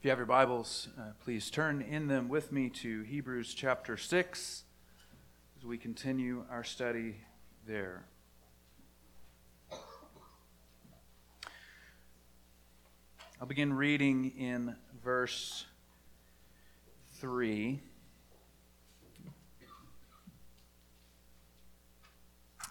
[0.00, 3.98] If you have your Bibles, uh, please turn in them with me to Hebrews chapter
[3.98, 4.64] 6
[5.58, 7.16] as we continue our study
[7.66, 8.06] there.
[13.38, 14.74] I'll begin reading in
[15.04, 15.66] verse
[17.18, 17.82] 3.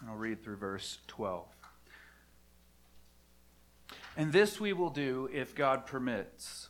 [0.02, 1.46] And I'll read through verse 12.
[4.18, 6.70] And this we will do if God permits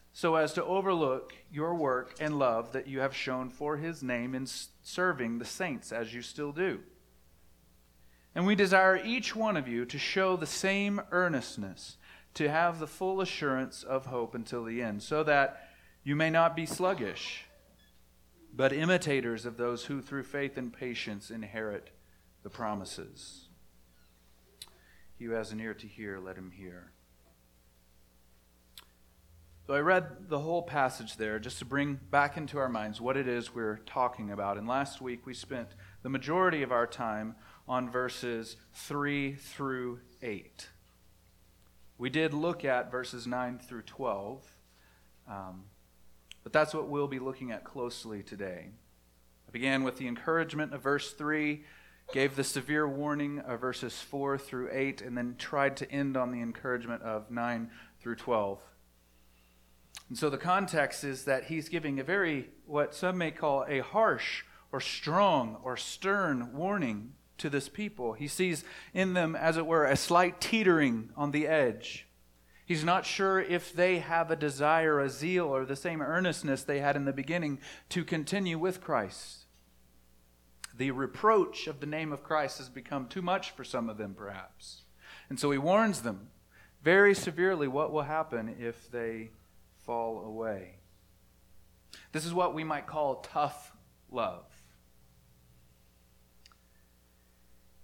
[0.13, 4.35] so as to overlook your work and love that you have shown for his name
[4.35, 4.45] in
[4.83, 6.79] serving the saints as you still do.
[8.35, 11.97] And we desire each one of you to show the same earnestness,
[12.33, 15.69] to have the full assurance of hope until the end, so that
[16.03, 17.45] you may not be sluggish,
[18.53, 21.89] but imitators of those who through faith and patience inherit
[22.43, 23.47] the promises.
[25.17, 26.91] He who has an ear to hear, let him hear.
[29.71, 33.15] So I read the whole passage there just to bring back into our minds what
[33.15, 34.57] it is we're talking about.
[34.57, 35.69] And last week we spent
[36.03, 37.37] the majority of our time
[37.69, 40.67] on verses 3 through 8.
[41.97, 44.43] We did look at verses 9 through 12,
[45.29, 45.63] um,
[46.43, 48.71] but that's what we'll be looking at closely today.
[49.47, 51.63] I began with the encouragement of verse 3,
[52.11, 56.31] gave the severe warning of verses 4 through 8, and then tried to end on
[56.31, 57.71] the encouragement of 9
[58.01, 58.59] through 12.
[60.11, 63.79] And so the context is that he's giving a very, what some may call a
[63.79, 68.11] harsh or strong or stern warning to this people.
[68.11, 72.07] He sees in them, as it were, a slight teetering on the edge.
[72.65, 76.81] He's not sure if they have a desire, a zeal, or the same earnestness they
[76.81, 79.45] had in the beginning to continue with Christ.
[80.75, 84.13] The reproach of the name of Christ has become too much for some of them,
[84.13, 84.81] perhaps.
[85.29, 86.31] And so he warns them
[86.83, 89.29] very severely what will happen if they
[89.91, 90.75] fall away.
[92.13, 93.75] This is what we might call tough
[94.09, 94.45] love.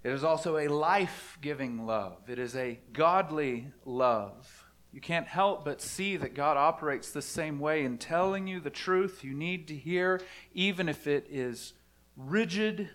[0.05, 4.69] It is also a life giving love, it is a godly love.
[4.93, 8.69] You can't help but see that God operates the same way in telling you the
[8.69, 10.21] truth you need to hear,
[10.53, 11.73] even if it is
[12.15, 12.89] rigid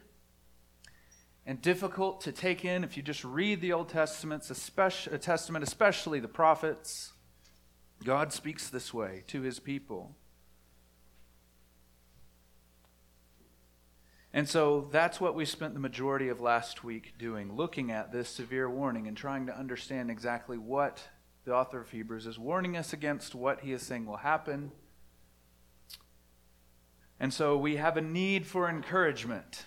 [1.44, 5.62] and difficult to take in if you just read the Old Testament, especially, uh, Testament,
[5.64, 7.12] especially the prophets.
[8.04, 10.14] God speaks this way to his people.
[14.34, 18.28] And so that's what we spent the majority of last week doing, looking at this
[18.28, 21.06] severe warning and trying to understand exactly what
[21.44, 24.72] the author of Hebrews is warning us against, what he is saying will happen.
[27.20, 29.66] And so we have a need for encouragement.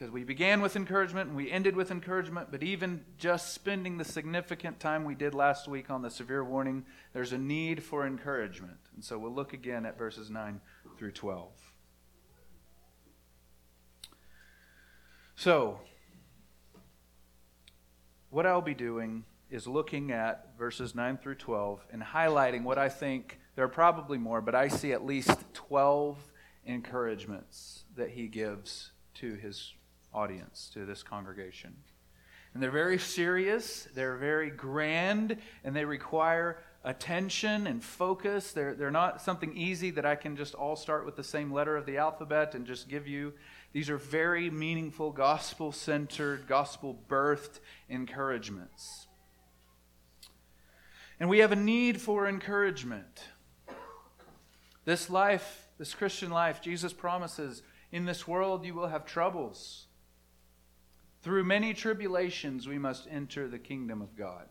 [0.00, 4.04] Because we began with encouragement and we ended with encouragement, but even just spending the
[4.04, 8.78] significant time we did last week on the severe warning, there's a need for encouragement.
[8.94, 10.62] And so we'll look again at verses 9
[10.96, 11.50] through 12.
[15.36, 15.80] So,
[18.30, 22.88] what I'll be doing is looking at verses 9 through 12 and highlighting what I
[22.88, 26.16] think, there are probably more, but I see at least 12
[26.64, 29.74] encouragements that he gives to his
[30.12, 31.74] audience, to this congregation.
[32.52, 38.52] And they're very serious, they're very grand, and they require attention and focus.
[38.52, 41.76] They're, they're not something easy that I can just all start with the same letter
[41.76, 43.34] of the alphabet and just give you.
[43.72, 49.06] These are very meaningful, gospel centered, gospel birthed encouragements.
[51.20, 53.24] And we have a need for encouragement.
[54.86, 57.62] This life, this Christian life, Jesus promises
[57.92, 59.86] in this world you will have troubles.
[61.22, 64.46] Through many tribulations, we must enter the kingdom of God.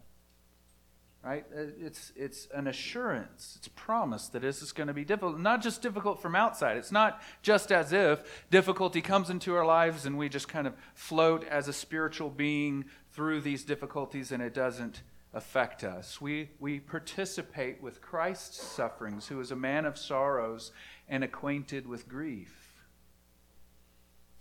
[1.23, 1.43] right?
[1.51, 5.39] Uh, it's, it's an assurance, it's a promise that this is going to be difficult.
[5.39, 6.77] Not just difficult from outside.
[6.77, 10.75] It's not just as if difficulty comes into our lives and we just kind of
[10.93, 15.01] float as a spiritual being through these difficulties and it doesn't
[15.33, 16.21] affect us.
[16.21, 20.71] We, we participate with Christ's sufferings, who is a man of sorrows
[21.07, 22.83] and acquainted with grief.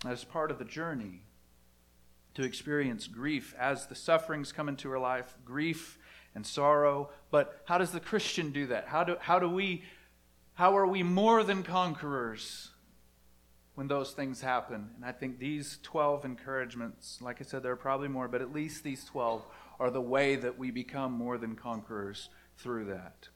[0.07, 1.23] As part of the journey
[2.39, 5.99] to experience grief as the sufferings come into her life, grief
[6.37, 7.11] and sorrow.
[7.33, 8.87] But how does the Christian do that?
[8.87, 9.83] How do, how do we,
[10.55, 12.71] how are we more than conquerors
[13.75, 14.91] when those things happen?
[14.95, 18.53] And I think these 12 encouragements, like I said, there are probably more, but at
[18.53, 19.45] least these 12
[19.81, 23.31] are the way that we become more than conquerors through that.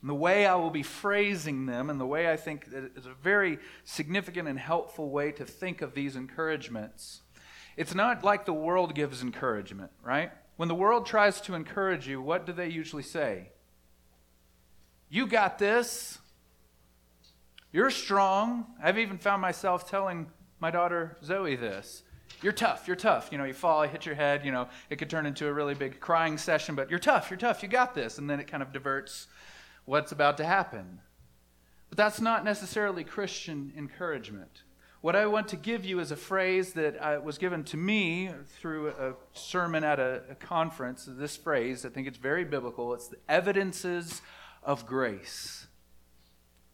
[0.00, 3.04] And the way I will be phrasing them, and the way I think that is
[3.04, 7.20] a very significant and helpful way to think of these encouragements,
[7.76, 10.30] it's not like the world gives encouragement, right?
[10.56, 13.50] When the world tries to encourage you, what do they usually say?
[15.08, 16.18] You got this.
[17.72, 18.66] You're strong.
[18.82, 20.28] I've even found myself telling
[20.58, 22.02] my daughter Zoe this.
[22.42, 22.86] You're tough.
[22.86, 23.28] You're tough.
[23.30, 24.44] You know, you fall, you hit your head.
[24.44, 27.30] You know, it could turn into a really big crying session, but you're tough.
[27.30, 27.62] You're tough.
[27.62, 28.18] You got this.
[28.18, 29.26] And then it kind of diverts
[29.84, 31.00] what's about to happen.
[31.88, 34.62] But that's not necessarily Christian encouragement.
[35.06, 38.28] What I want to give you is a phrase that uh, was given to me
[38.58, 41.08] through a sermon at a, a conference.
[41.08, 42.92] This phrase, I think it's very biblical.
[42.92, 44.20] It's the evidences
[44.64, 45.68] of grace.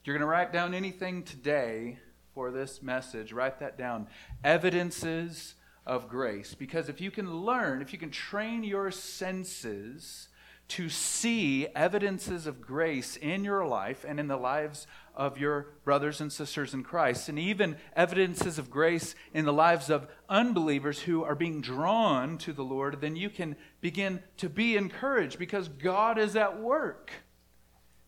[0.00, 1.98] If you're going to write down anything today
[2.34, 4.06] for this message, write that down.
[4.42, 6.54] Evidences of grace.
[6.54, 10.28] Because if you can learn, if you can train your senses
[10.68, 16.20] to see evidences of grace in your life and in the lives of your brothers
[16.20, 21.22] and sisters in Christ, and even evidences of grace in the lives of unbelievers who
[21.22, 26.18] are being drawn to the Lord, then you can begin to be encouraged because God
[26.18, 27.12] is at work.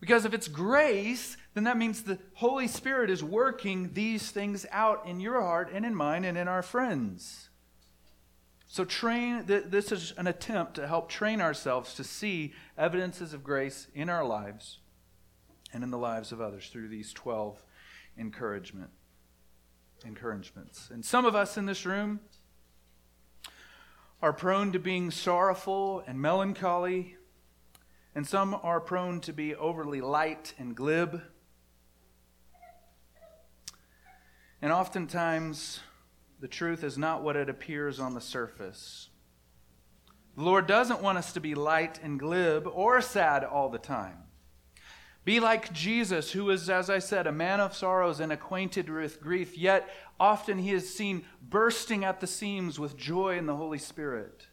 [0.01, 5.07] Because if it's grace, then that means the Holy Spirit is working these things out
[5.07, 7.49] in your heart and in mine and in our friends.
[8.67, 13.87] So, train, this is an attempt to help train ourselves to see evidences of grace
[13.95, 14.81] in our lives
[15.75, 17.61] and in the lives of others through these 12
[18.17, 18.91] encouragement
[20.07, 20.89] encouragements.
[20.93, 22.21] And some of us in this room
[24.23, 27.17] are prone to being sorrowful and melancholy,
[28.15, 31.23] and some are prone to be overly light and glib.
[34.63, 35.81] And oftentimes,
[36.41, 39.09] the truth is not what it appears on the surface.
[40.37, 44.24] The Lord doesn't want us to be light and glib or sad all the time.
[45.25, 49.23] Be like Jesus, who is, as I said, a man of sorrows and acquainted with
[49.23, 49.89] grief, yet
[50.21, 54.47] often he is seen bursting at the seams with joy in the Holy Spirit.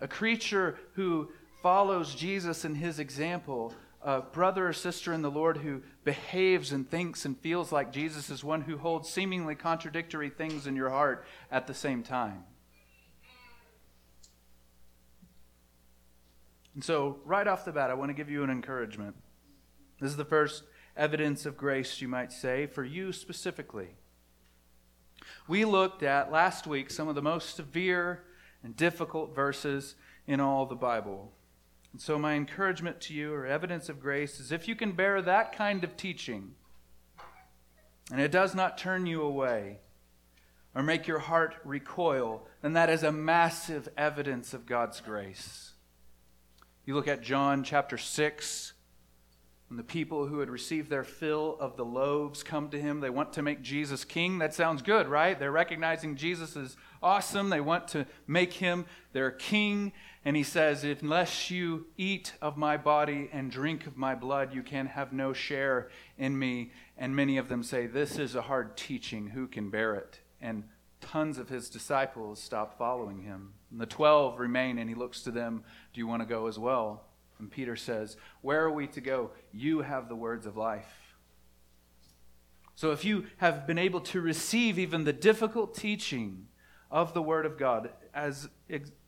[0.00, 1.30] A creature who
[1.62, 6.88] follows Jesus in his example, a brother or sister in the Lord who behaves and
[6.88, 11.26] thinks and feels like Jesus is one who holds seemingly contradictory things in your heart
[11.50, 12.44] at the same time.
[16.78, 19.16] And so, right off the bat, I want to give you an encouragement.
[19.98, 20.62] This is the first
[20.96, 23.96] evidence of grace, you might say, for you specifically.
[25.48, 28.22] We looked at last week some of the most severe
[28.62, 31.32] and difficult verses in all the Bible.
[31.90, 35.20] And so, my encouragement to you, or evidence of grace, is if you can bear
[35.20, 36.54] that kind of teaching,
[38.12, 39.80] and it does not turn you away
[40.76, 45.72] or make your heart recoil, then that is a massive evidence of God's grace.
[46.88, 48.72] You look at John chapter 6,
[49.68, 53.10] when the people who had received their fill of the loaves come to him, they
[53.10, 54.38] want to make Jesus king.
[54.38, 55.38] That sounds good, right?
[55.38, 57.50] They're recognizing Jesus is awesome.
[57.50, 59.92] They want to make him their king.
[60.24, 64.62] And he says, Unless you eat of my body and drink of my blood, you
[64.62, 66.72] can have no share in me.
[66.96, 69.28] And many of them say, This is a hard teaching.
[69.28, 70.20] Who can bear it?
[70.40, 70.64] And
[71.00, 73.52] tons of his disciples stop following him.
[73.70, 75.64] And the twelve remain, and he looks to them,
[75.98, 77.02] Do you want to go as well?
[77.40, 79.32] And Peter says, Where are we to go?
[79.52, 81.16] You have the words of life.
[82.76, 86.46] So if you have been able to receive even the difficult teaching
[86.88, 88.48] of the Word of God, as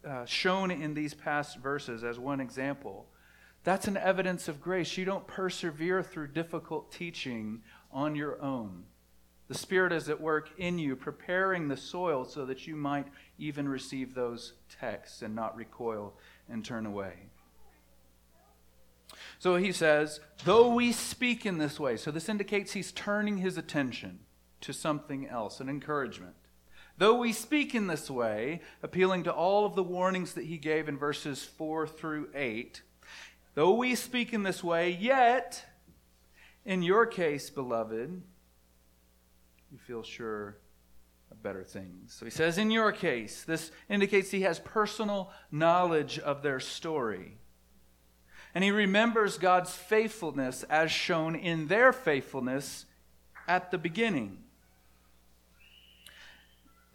[0.04, 3.06] uh, shown in these past verses as one example,
[3.62, 4.96] that's an evidence of grace.
[4.96, 8.82] You don't persevere through difficult teaching on your own.
[9.46, 13.06] The Spirit is at work in you, preparing the soil so that you might
[13.38, 16.14] even receive those texts and not recoil
[16.50, 17.14] and turn away.
[19.38, 23.56] So he says, though we speak in this way, so this indicates he's turning his
[23.56, 24.20] attention
[24.60, 26.34] to something else, an encouragement.
[26.98, 30.88] Though we speak in this way, appealing to all of the warnings that he gave
[30.88, 32.82] in verses 4 through 8,
[33.54, 35.64] though we speak in this way, yet,
[36.66, 38.20] in your case, beloved,
[39.72, 40.58] you feel sure
[41.34, 42.14] better things.
[42.14, 47.38] So he says, in your case, this indicates he has personal knowledge of their story.
[48.54, 52.86] And he remembers God's faithfulness as shown in their faithfulness
[53.46, 54.38] at the beginning.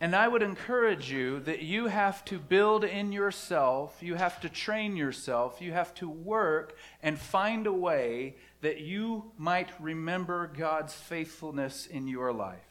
[0.01, 4.50] And I would encourage you that you have to build in yourself, you have to
[4.50, 10.94] train yourself, you have to work and find a way that you might remember God's
[10.94, 12.64] faithfulness in your life.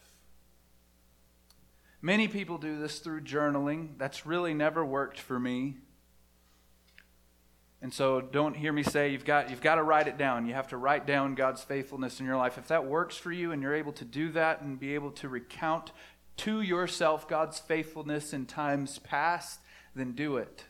[2.05, 3.97] Many people do this through journaling.
[3.97, 5.77] That's really never worked for me.
[7.81, 10.45] And so don't hear me say you've got, you've got to write it down.
[10.45, 12.59] You have to write down God's faithfulness in your life.
[12.59, 15.31] If that works for you and you're able to do that and be able to
[15.31, 15.93] recount
[16.37, 19.61] to yourself God's faithfulness in times past,
[19.97, 20.65] then do it.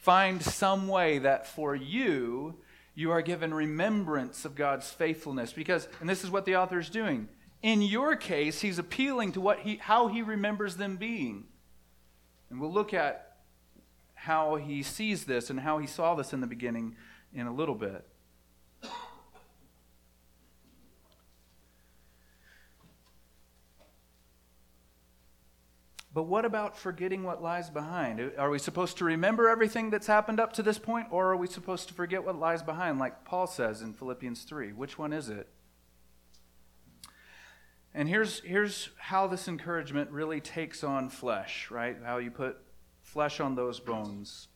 [0.00, 2.56] Find some way that for you,
[2.96, 5.52] you are given remembrance of God's faithfulness.
[5.52, 7.28] Because, and this is what the author is doing.
[7.64, 11.44] In your case, he's appealing to what he, how he remembers them being.
[12.50, 13.38] And we'll look at
[14.12, 16.94] how he sees this and how he saw this in the beginning
[17.32, 18.06] in a little bit.
[26.12, 28.20] But what about forgetting what lies behind?
[28.36, 31.46] Are we supposed to remember everything that's happened up to this point, or are we
[31.46, 34.74] supposed to forget what lies behind, like Paul says in Philippians 3?
[34.74, 35.48] Which one is it?
[37.94, 41.96] And here's, here's how this encouragement really takes on flesh, right?
[42.04, 42.56] How you put
[43.02, 44.48] flesh on those bones.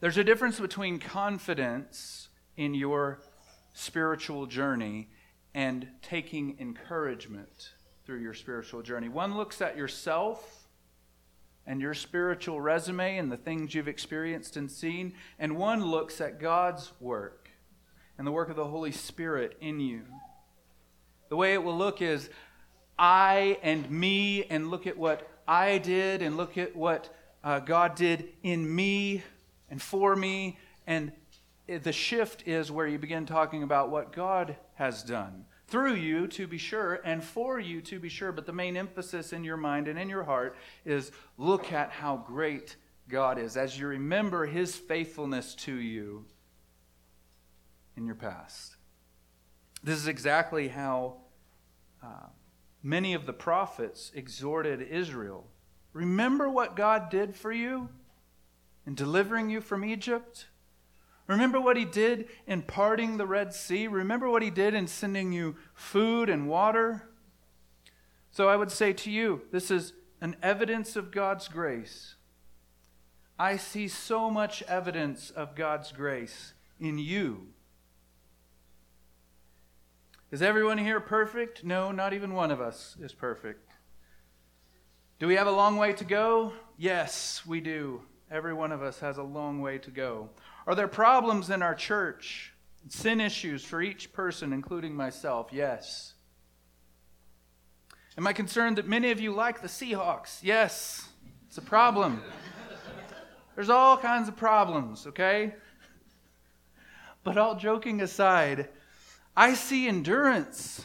[0.00, 3.20] There's a difference between confidence in your
[3.72, 5.08] spiritual journey
[5.52, 7.72] and taking encouragement
[8.06, 9.08] through your spiritual journey.
[9.08, 10.68] One looks at yourself
[11.66, 16.40] and your spiritual resume and the things you've experienced and seen, and one looks at
[16.40, 17.50] God's work
[18.16, 20.04] and the work of the Holy Spirit in you.
[21.28, 22.30] The way it will look is
[22.98, 27.94] I and me, and look at what I did, and look at what uh, God
[27.94, 29.22] did in me
[29.70, 30.58] and for me.
[30.86, 31.12] And
[31.66, 36.46] the shift is where you begin talking about what God has done through you, to
[36.46, 38.32] be sure, and for you, to be sure.
[38.32, 42.16] But the main emphasis in your mind and in your heart is look at how
[42.16, 42.76] great
[43.08, 46.24] God is as you remember his faithfulness to you
[47.96, 48.77] in your past.
[49.88, 51.14] This is exactly how
[52.02, 52.26] uh,
[52.82, 55.46] many of the prophets exhorted Israel
[55.94, 57.88] Remember what God did for you
[58.86, 60.48] in delivering you from Egypt?
[61.26, 63.88] Remember what he did in parting the Red Sea?
[63.88, 67.08] Remember what he did in sending you food and water?
[68.30, 72.16] So I would say to you, this is an evidence of God's grace.
[73.38, 77.54] I see so much evidence of God's grace in you.
[80.30, 81.64] Is everyone here perfect?
[81.64, 83.70] No, not even one of us is perfect.
[85.18, 86.52] Do we have a long way to go?
[86.76, 88.02] Yes, we do.
[88.30, 90.28] Every one of us has a long way to go.
[90.66, 92.52] Are there problems in our church?
[92.88, 95.48] Sin issues for each person, including myself?
[95.50, 96.12] Yes.
[98.18, 100.40] Am I concerned that many of you like the Seahawks?
[100.42, 101.08] Yes,
[101.46, 102.22] it's a problem.
[103.54, 105.54] There's all kinds of problems, okay?
[107.24, 108.68] But all joking aside,
[109.38, 110.84] I see endurance.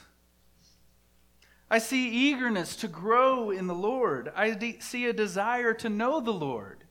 [1.72, 4.32] I see eagerness to grow in the Lord.
[4.36, 6.84] I de- see a desire to know the Lord.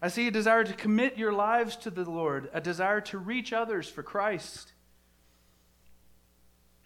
[0.00, 3.52] I see a desire to commit your lives to the Lord, a desire to reach
[3.52, 4.72] others for Christ.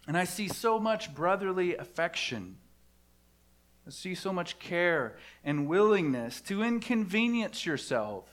[0.05, 2.57] And I see so much brotherly affection.
[3.87, 5.15] I see so much care
[5.45, 8.25] and willingness to inconvenience yourself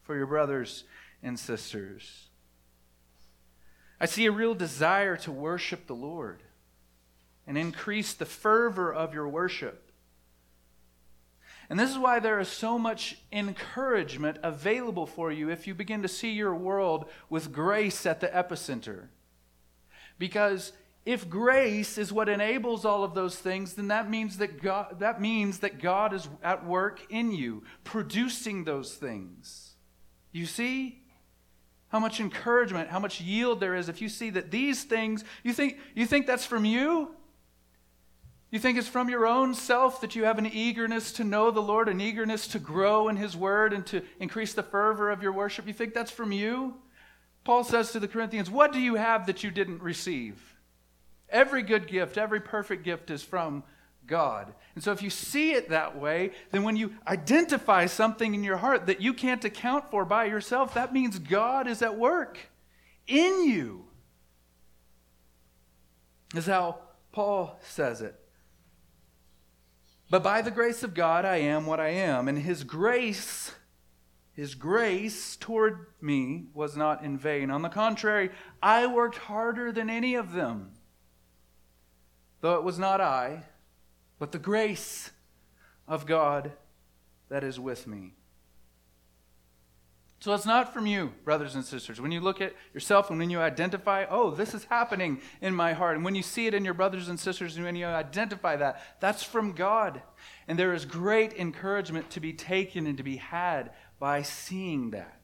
[0.00, 0.84] for your brothers
[1.22, 2.27] and sisters.
[4.00, 6.42] I see a real desire to worship the Lord
[7.46, 9.90] and increase the fervor of your worship.
[11.70, 16.02] And this is why there is so much encouragement available for you if you begin
[16.02, 19.08] to see your world with grace at the epicenter.
[20.18, 20.72] Because
[21.04, 25.20] if grace is what enables all of those things, then that means that God, that
[25.20, 29.74] means that God is at work in you, producing those things.
[30.32, 31.02] You see?
[31.88, 35.52] How much encouragement, how much yield there is if you see that these things, you
[35.52, 37.14] think, you think that's from you?
[38.50, 41.60] You think it's from your own self that you have an eagerness to know the
[41.60, 45.32] Lord, an eagerness to grow in His Word and to increase the fervor of your
[45.32, 45.66] worship?
[45.66, 46.74] You think that's from you?
[47.44, 50.56] Paul says to the Corinthians, What do you have that you didn't receive?
[51.30, 53.64] Every good gift, every perfect gift is from
[54.08, 54.52] God.
[54.74, 58.56] And so, if you see it that way, then when you identify something in your
[58.56, 62.38] heart that you can't account for by yourself, that means God is at work
[63.06, 63.84] in you.
[66.34, 66.80] Is how
[67.12, 68.18] Paul says it.
[70.10, 72.28] But by the grace of God, I am what I am.
[72.28, 73.52] And his grace,
[74.32, 77.50] his grace toward me was not in vain.
[77.50, 78.30] On the contrary,
[78.62, 80.72] I worked harder than any of them.
[82.40, 83.44] Though it was not I,
[84.18, 85.10] but the grace
[85.86, 86.52] of God
[87.28, 88.14] that is with me.
[90.20, 92.00] So it's not from you, brothers and sisters.
[92.00, 95.74] When you look at yourself and when you identify, oh, this is happening in my
[95.74, 98.56] heart, and when you see it in your brothers and sisters, and when you identify
[98.56, 100.02] that, that's from God.
[100.48, 103.70] And there is great encouragement to be taken and to be had
[104.00, 105.14] by seeing that.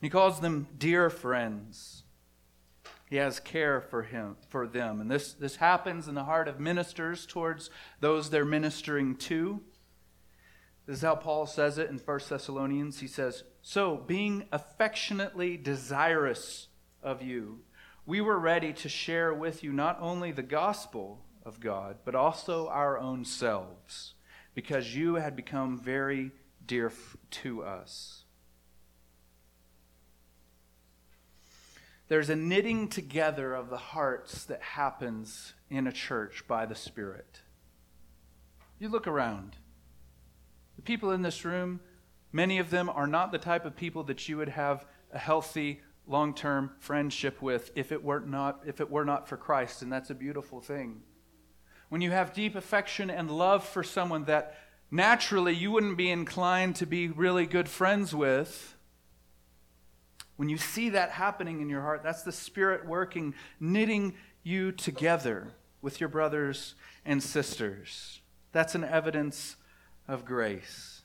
[0.00, 2.01] He calls them dear friends.
[3.12, 4.98] He has care for him for them.
[4.98, 7.68] And this, this happens in the heart of ministers towards
[8.00, 9.60] those they're ministering to.
[10.86, 13.00] This is how Paul says it in 1 Thessalonians.
[13.00, 16.68] He says, So, being affectionately desirous
[17.02, 17.58] of you,
[18.06, 22.68] we were ready to share with you not only the gospel of God, but also
[22.68, 24.14] our own selves,
[24.54, 26.30] because you had become very
[26.64, 26.90] dear
[27.42, 28.21] to us.
[32.12, 37.40] There's a knitting together of the hearts that happens in a church by the Spirit.
[38.78, 39.56] You look around.
[40.76, 41.80] The people in this room,
[42.30, 45.80] many of them are not the type of people that you would have a healthy
[46.06, 50.10] long-term friendship with if it were not if it were not for Christ, and that's
[50.10, 51.00] a beautiful thing.
[51.88, 54.58] When you have deep affection and love for someone that
[54.90, 58.76] naturally you wouldn't be inclined to be really good friends with,
[60.36, 65.48] when you see that happening in your heart, that's the Spirit working, knitting you together
[65.80, 66.74] with your brothers
[67.04, 68.20] and sisters.
[68.52, 69.56] That's an evidence
[70.08, 71.02] of grace.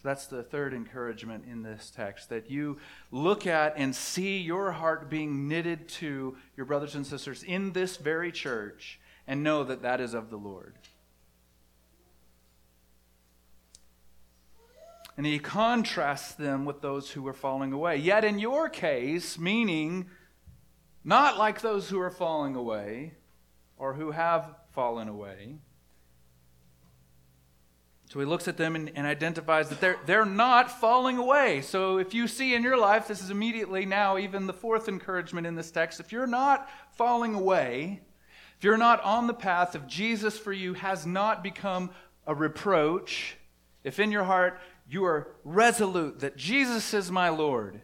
[0.00, 2.78] So that's the third encouragement in this text that you
[3.10, 7.96] look at and see your heart being knitted to your brothers and sisters in this
[7.96, 10.74] very church and know that that is of the Lord.
[15.18, 17.96] And he contrasts them with those who are falling away.
[17.96, 20.06] Yet in your case, meaning
[21.02, 23.14] not like those who are falling away
[23.76, 25.56] or who have fallen away,
[28.10, 31.60] so he looks at them and, and, identifies that they're, they're not falling away.
[31.60, 35.46] So if you see in your life, this is immediately now even the fourth encouragement
[35.46, 36.00] in this text.
[36.00, 38.00] If you're not falling away,
[38.56, 41.90] if you're not on the path of Jesus for you has not become
[42.26, 43.36] a reproach,
[43.84, 47.82] if in your heart you are resolute that Jesus is my Lord,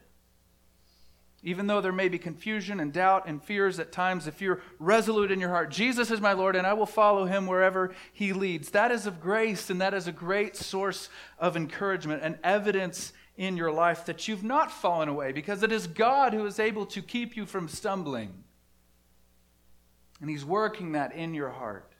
[1.42, 5.30] even though there may be confusion and doubt and fears at times, if you're resolute
[5.30, 8.70] in your heart, Jesus is my Lord and I will follow him wherever he leads.
[8.70, 13.58] That is of grace and that is a great source of encouragement and evidence in
[13.58, 17.02] your life that you've not fallen away because it is God who is able to
[17.02, 18.44] keep you from stumbling.
[20.20, 21.93] And he's working that in your heart.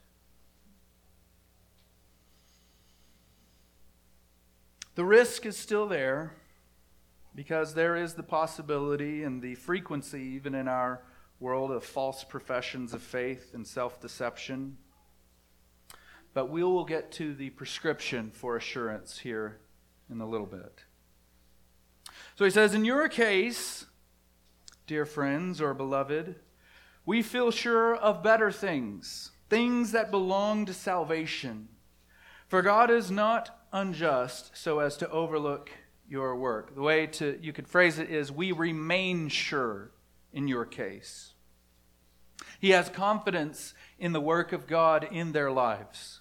[4.94, 6.34] The risk is still there
[7.34, 11.02] because there is the possibility and the frequency, even in our
[11.40, 14.76] world, of false professions of faith and self deception.
[16.32, 19.58] But we will get to the prescription for assurance here
[20.10, 20.84] in a little bit.
[22.36, 23.86] So he says, In your case,
[24.86, 26.36] dear friends or beloved,
[27.04, 31.68] we feel sure of better things, things that belong to salvation.
[32.46, 35.70] For God is not unjust so as to overlook
[36.08, 36.74] your work.
[36.74, 39.90] The way to you could phrase it is we remain sure
[40.32, 41.34] in your case.
[42.60, 46.20] He has confidence in the work of God in their lives.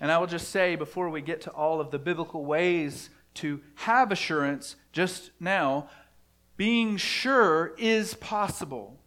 [0.00, 3.60] And I will just say before we get to all of the biblical ways to
[3.74, 5.90] have assurance just now,
[6.56, 8.98] being sure is possible.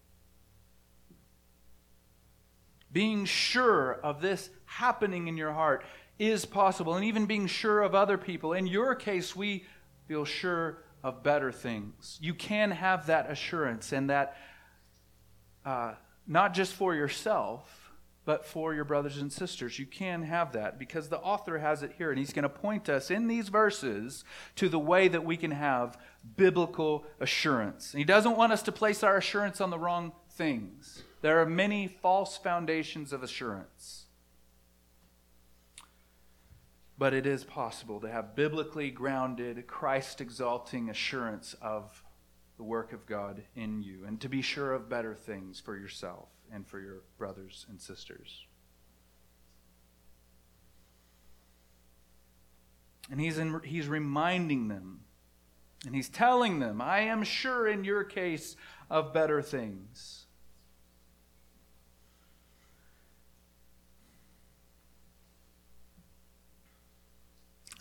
[2.92, 5.84] Being sure of this happening in your heart
[6.20, 8.54] is possible, and even being sure of other people.
[8.54, 9.66] In your case, we
[10.08, 12.18] feel sure of better things.
[12.22, 14.38] You can have that assurance, and that
[15.66, 15.94] uh,
[16.28, 17.92] not just for yourself,
[18.26, 19.78] but for your brothers and sisters.
[19.78, 22.88] You can have that because the author has it here, and he's going to point
[22.88, 24.24] us in these verses
[24.56, 25.98] to the way that we can have
[26.38, 27.94] biblical assurance.
[27.94, 31.04] And he doesn't want us to place our assurance on the wrong things.
[31.22, 34.03] There are many false foundations of assurance.
[37.04, 42.02] But it is possible to have biblically grounded, Christ exalting assurance of
[42.56, 46.30] the work of God in you and to be sure of better things for yourself
[46.50, 48.46] and for your brothers and sisters.
[53.12, 55.02] And he's, in, he's reminding them,
[55.86, 58.56] and he's telling them, I am sure in your case
[58.90, 60.23] of better things.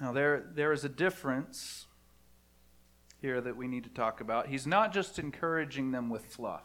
[0.01, 1.87] Now, there, there is a difference
[3.21, 4.49] here that we need to talk about.
[4.49, 6.65] He's not just encouraging them with fluff.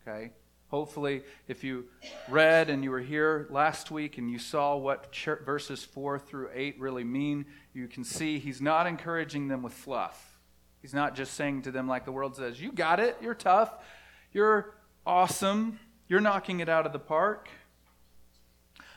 [0.00, 0.30] Okay?
[0.68, 1.84] Hopefully, if you
[2.30, 6.80] read and you were here last week and you saw what verses 4 through 8
[6.80, 10.38] really mean, you can see he's not encouraging them with fluff.
[10.80, 13.74] He's not just saying to them, like the world says, You got it, you're tough,
[14.32, 14.74] you're
[15.06, 17.50] awesome, you're knocking it out of the park.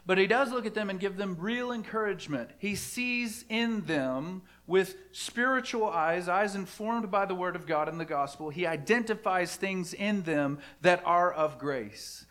[0.05, 2.51] But he does look at them and give them real encouragement.
[2.59, 7.99] He sees in them with spiritual eyes, eyes informed by the Word of God and
[7.99, 8.49] the gospel.
[8.49, 12.25] He identifies things in them that are of grace.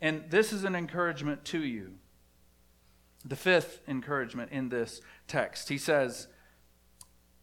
[0.00, 1.98] And this is an encouragement to you.
[3.24, 6.26] The fifth encouragement in this text, he says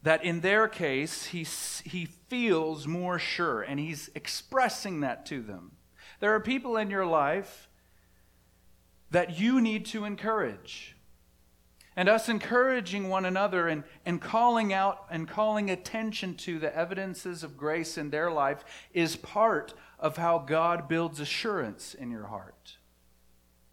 [0.04, 1.46] that in their case, he,
[1.88, 5.74] he feels more sure, and he's expressing that to them.
[6.20, 7.70] There are people in your life
[9.12, 10.96] that you need to encourage.
[11.96, 17.44] And us encouraging one another and, and calling out and calling attention to the evidences
[17.44, 22.78] of grace in their life is part of how God builds assurance in your heart.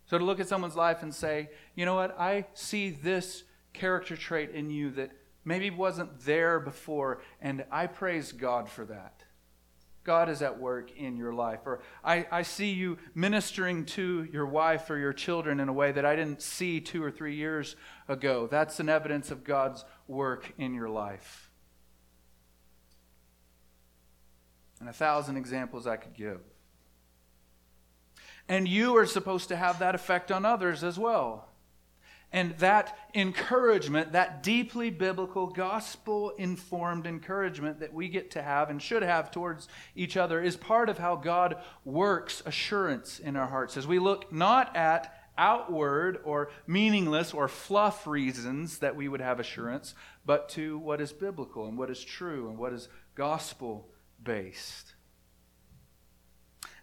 [0.06, 3.44] So to look at someone's life and say, you know what, I see this
[3.74, 5.10] character trait in you that
[5.44, 9.23] maybe wasn't there before, and I praise God for that.
[10.04, 11.60] God is at work in your life.
[11.64, 15.92] Or I, I see you ministering to your wife or your children in a way
[15.92, 17.74] that I didn't see two or three years
[18.06, 18.46] ago.
[18.46, 21.50] That's an evidence of God's work in your life.
[24.78, 26.40] And a thousand examples I could give.
[28.46, 31.48] And you are supposed to have that effect on others as well.
[32.34, 38.82] And that encouragement, that deeply biblical, gospel informed encouragement that we get to have and
[38.82, 43.76] should have towards each other, is part of how God works assurance in our hearts.
[43.76, 49.38] As we look not at outward or meaningless or fluff reasons that we would have
[49.38, 49.94] assurance,
[50.26, 53.88] but to what is biblical and what is true and what is gospel
[54.24, 54.93] based.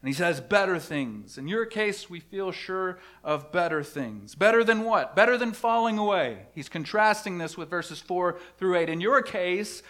[0.01, 1.37] And he says, better things.
[1.37, 4.33] In your case, we feel sure of better things.
[4.33, 5.15] Better than what?
[5.15, 6.47] Better than falling away.
[6.53, 8.89] He's contrasting this with verses 4 through 8.
[8.89, 9.83] In your case,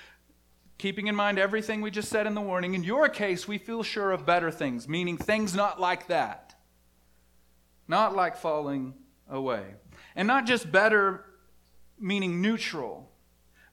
[0.77, 3.83] keeping in mind everything we just said in the warning, in your case, we feel
[3.83, 6.55] sure of better things, meaning things not like that.
[7.87, 8.95] Not like falling
[9.29, 9.63] away.
[10.13, 11.23] And not just better,
[11.97, 13.09] meaning neutral,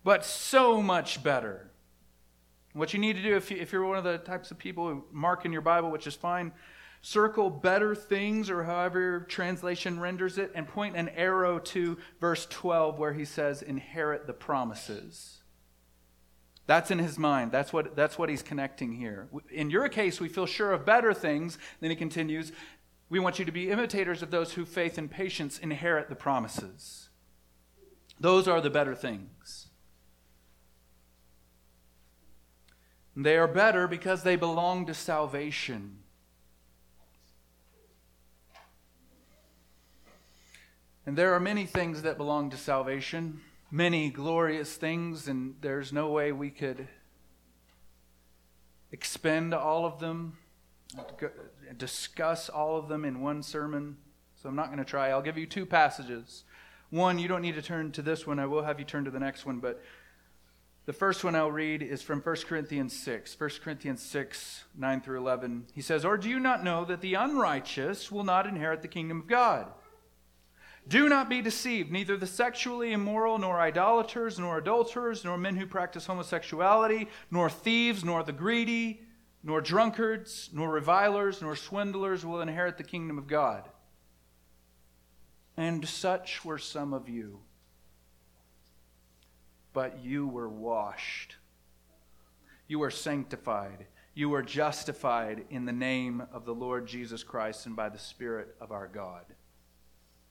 [0.04, 1.67] but so much better
[2.72, 5.04] what you need to do, if, you, you're one of the types of people who
[5.12, 6.52] mark in your Bible, which is fine,
[7.00, 12.46] circle better things or however your translation renders it, and point an arrow to verse
[12.50, 15.38] 12 where he says, inherit the promises.
[16.66, 17.50] That's in his mind.
[17.50, 19.28] That's what, that's what he's connecting here.
[19.50, 21.58] In your case, we feel sure of better things.
[21.80, 22.52] Then he continues,
[23.08, 27.08] we want you to be imitators of those who faith and patience inherit the promises.
[28.20, 29.57] Those are the better things.
[33.20, 35.98] They are better because they belong to salvation.
[41.04, 43.40] And there are many things that belong to salvation,
[43.72, 46.86] many glorious things, and there's no way we could
[48.92, 50.38] expend all of them,
[51.76, 53.96] discuss all of them in one sermon.
[54.40, 55.08] So I'm not going to try.
[55.08, 56.44] I'll give you two passages.
[56.90, 58.38] One, you don't need to turn to this one.
[58.38, 59.82] I will have you turn to the next one, but
[60.88, 63.38] the first one I'll read is from 1 Corinthians 6.
[63.38, 65.66] 1 Corinthians 6, 9 through 11.
[65.74, 69.20] He says, Or do you not know that the unrighteous will not inherit the kingdom
[69.20, 69.66] of God?
[70.88, 71.92] Do not be deceived.
[71.92, 78.02] Neither the sexually immoral, nor idolaters, nor adulterers, nor men who practice homosexuality, nor thieves,
[78.02, 79.02] nor the greedy,
[79.42, 83.68] nor drunkards, nor revilers, nor swindlers will inherit the kingdom of God.
[85.54, 87.40] And such were some of you
[89.72, 91.36] but you were washed.
[92.66, 93.86] You were sanctified.
[94.14, 98.56] You were justified in the name of the Lord Jesus Christ and by the Spirit
[98.60, 99.24] of our God.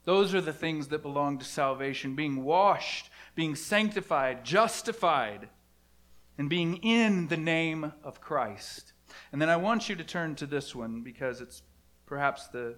[0.04, 5.50] Those are the things that belong to salvation being washed, being sanctified, justified,
[6.38, 8.94] and being in the name of Christ.
[9.32, 11.62] And then I want you to turn to this one because it's
[12.06, 12.76] perhaps the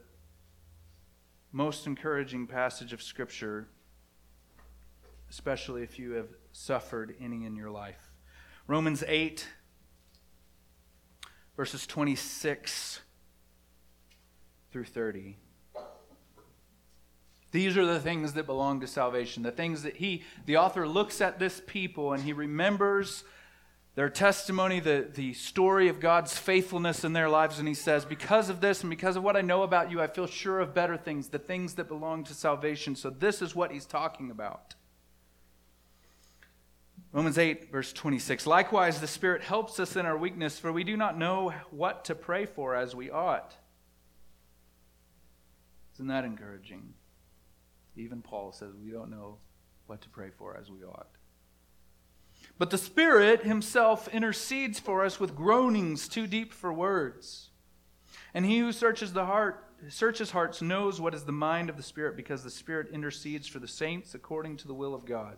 [1.52, 3.68] most encouraging passage of Scripture,
[5.30, 8.12] especially if you have suffered any in your life.
[8.68, 9.48] Romans 8,
[11.56, 13.02] verses 26
[14.72, 15.38] through 30.
[17.52, 21.20] These are the things that belong to salvation, the things that he, the author, looks
[21.20, 23.24] at this people and he remembers
[23.96, 28.50] their testimony, the, the story of God's faithfulness in their lives, and he says, Because
[28.50, 30.96] of this and because of what I know about you, I feel sure of better
[30.96, 32.96] things, the things that belong to salvation.
[32.96, 34.76] So, this is what he's talking about.
[37.12, 38.46] Romans 8, verse 26.
[38.46, 42.14] Likewise, the Spirit helps us in our weakness, for we do not know what to
[42.14, 43.56] pray for as we ought.
[45.96, 46.94] Isn't that encouraging?
[47.96, 49.38] Even Paul says we don't know
[49.88, 51.10] what to pray for as we ought.
[52.60, 57.50] But the Spirit Himself intercedes for us with groanings too deep for words.
[58.36, 61.84] And He who searches the heart, searches hearts, knows what is the mind of the
[61.84, 65.38] Spirit, because the Spirit intercedes for the saints according to the will of God.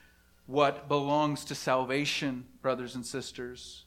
[0.51, 3.85] what belongs to salvation, brothers and sisters.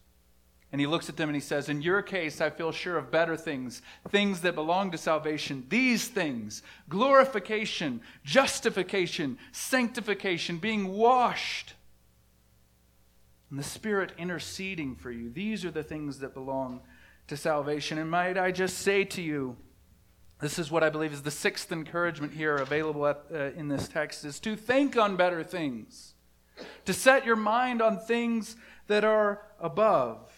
[0.72, 3.10] And he looks at them and he says, In your case, I feel sure of
[3.10, 5.66] better things, things that belong to salvation.
[5.68, 11.74] These things glorification, justification, sanctification, being washed,
[13.50, 15.30] and the Spirit interceding for you.
[15.30, 16.80] These are the things that belong
[17.28, 17.98] to salvation.
[17.98, 19.56] And might I just say to you,
[20.40, 23.86] this is what I believe is the sixth encouragement here available at, uh, in this
[23.86, 26.13] text is to think on better things,
[26.84, 30.30] to set your mind on things that are above.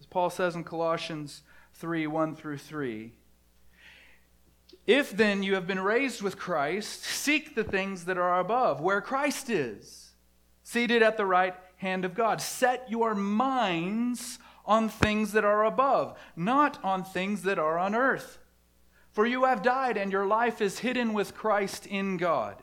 [0.00, 1.42] As Paul says in Colossians
[1.74, 3.12] 3 1 through 3.
[4.86, 9.00] If then you have been raised with Christ, seek the things that are above, where
[9.00, 10.12] Christ is,
[10.62, 12.40] seated at the right hand of God.
[12.40, 18.38] Set your minds on things that are above, not on things that are on earth.
[19.12, 22.56] For you have died, and your life is hidden with Christ in God.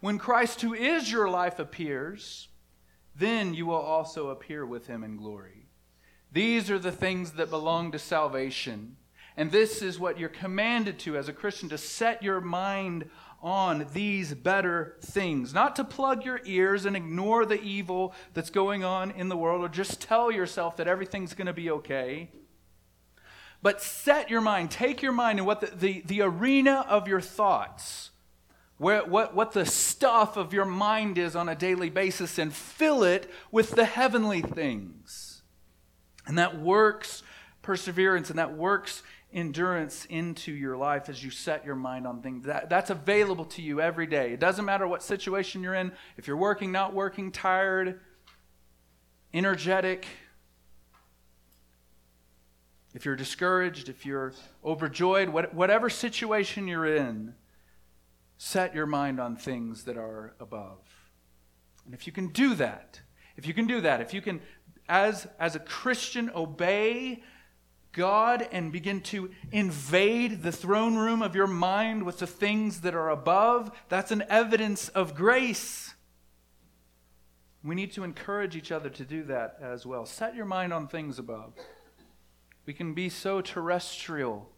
[0.00, 2.48] When Christ, who is your life, appears,
[3.14, 5.66] then you will also appear with him in glory.
[6.32, 8.96] These are the things that belong to salvation.
[9.36, 13.08] And this is what you're commanded to as a Christian to set your mind
[13.42, 15.52] on these better things.
[15.52, 19.62] Not to plug your ears and ignore the evil that's going on in the world
[19.62, 22.30] or just tell yourself that everything's going to be okay.
[23.62, 27.20] But set your mind, take your mind and what the, the, the arena of your
[27.20, 28.10] thoughts,
[28.78, 33.02] where, what, what the stuff of your mind is on a daily basis, and fill
[33.02, 35.42] it with the heavenly things.
[36.26, 37.22] And that works
[37.62, 42.46] perseverance and that works endurance into your life as you set your mind on things.
[42.46, 44.32] That, that's available to you every day.
[44.32, 48.00] It doesn't matter what situation you're in, if you're working, not working, tired,
[49.34, 50.06] energetic,
[52.94, 54.32] if you're discouraged, if you're
[54.64, 57.34] overjoyed, what, whatever situation you're in,
[58.38, 60.78] set your mind on things that are above.
[61.84, 63.00] And if you can do that,
[63.36, 64.40] if you can do that, if you can
[64.88, 67.22] as, as a Christian, obey
[67.92, 72.94] God and begin to invade the throne room of your mind with the things that
[72.94, 75.94] are above, that's an evidence of grace.
[77.64, 80.06] We need to encourage each other to do that as well.
[80.06, 81.54] Set your mind on things above.
[82.64, 84.50] We can be so terrestrial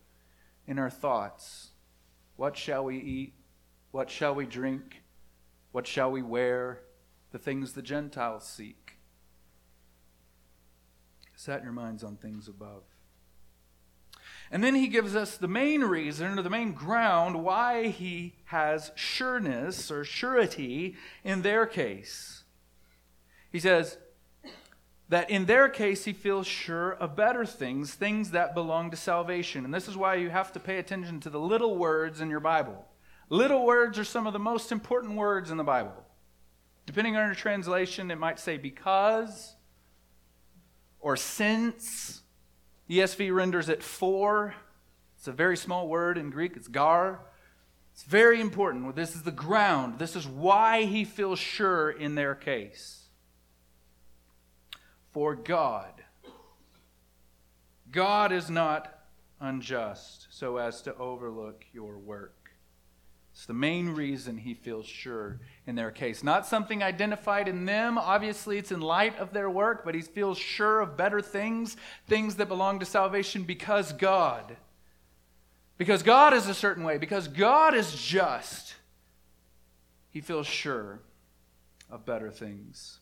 [0.66, 1.70] in our thoughts.
[2.36, 3.37] What shall we eat?
[3.98, 5.02] What shall we drink?
[5.72, 6.82] What shall we wear?
[7.32, 8.92] The things the Gentiles seek.
[11.34, 12.84] Set your minds on things above.
[14.52, 18.92] And then he gives us the main reason or the main ground why he has
[18.94, 22.44] sureness or surety in their case.
[23.50, 23.98] He says
[25.08, 29.64] that in their case he feels sure of better things, things that belong to salvation.
[29.64, 32.38] And this is why you have to pay attention to the little words in your
[32.38, 32.87] Bible.
[33.30, 36.04] Little words are some of the most important words in the Bible.
[36.86, 39.54] Depending on your translation, it might say because
[41.00, 42.22] or since.
[42.88, 44.54] ESV renders it for.
[45.16, 47.20] It's a very small word in Greek, it's gar.
[47.92, 48.94] It's very important.
[48.94, 49.98] This is the ground.
[49.98, 53.08] This is why he feels sure in their case.
[55.10, 55.90] For God.
[57.90, 59.02] God is not
[59.40, 62.37] unjust so as to overlook your work.
[63.38, 66.24] It's the main reason he feels sure in their case.
[66.24, 67.96] Not something identified in them.
[67.96, 71.76] Obviously, it's in light of their work, but he feels sure of better things,
[72.08, 74.56] things that belong to salvation because God.
[75.76, 78.74] because God is a certain way, because God is just,
[80.10, 80.98] he feels sure
[81.88, 82.98] of better things.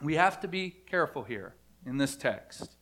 [0.00, 2.76] We have to be careful here in this text.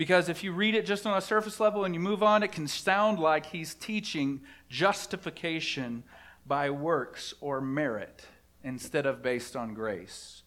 [0.00, 2.52] Because if you read it just on a surface level and you move on, it
[2.52, 6.04] can sound like he's teaching justification
[6.46, 8.24] by works or merit
[8.64, 10.42] instead of based on grace.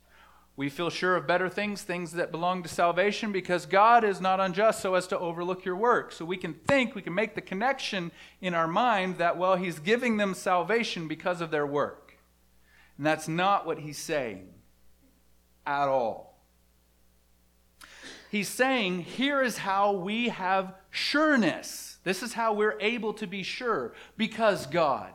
[0.55, 4.39] We feel sure of better things, things that belong to salvation, because God is not
[4.39, 6.13] unjust so as to overlook your work.
[6.13, 8.11] So we can think, we can make the connection
[8.41, 12.17] in our mind that, well, He's giving them salvation because of their work.
[12.97, 14.49] And that's not what He's saying
[15.67, 16.32] at all.
[18.33, 21.99] He's saying, here is how we have sureness.
[22.03, 25.11] This is how we're able to be sure, because God.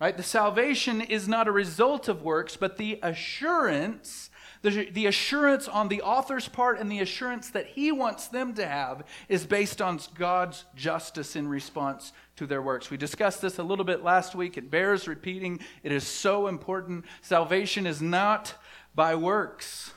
[0.00, 0.16] Right?
[0.16, 4.28] The salvation is not a result of works, but the assurance,
[4.62, 8.66] the, the assurance on the author's part and the assurance that he wants them to
[8.66, 12.90] have is based on God's justice in response to their works.
[12.90, 14.58] We discussed this a little bit last week.
[14.58, 15.60] It bears repeating.
[15.84, 17.04] It is so important.
[17.22, 18.54] Salvation is not
[18.96, 19.92] by works.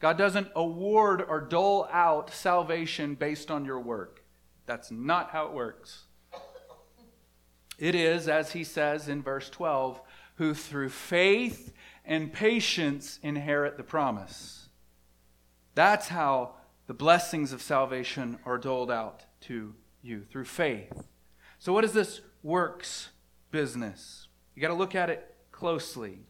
[0.00, 4.24] God doesn't award or dole out salvation based on your work.
[4.66, 6.04] That's not how it works.
[7.78, 10.00] It is, as he says in verse 12,
[10.36, 11.72] who through faith
[12.04, 14.68] and patience inherit the promise.
[15.74, 16.54] That's how
[16.86, 21.06] the blessings of salvation are doled out to you through faith.
[21.58, 23.10] So, what is this works
[23.50, 24.26] business?
[24.54, 26.20] You got to look at it closely.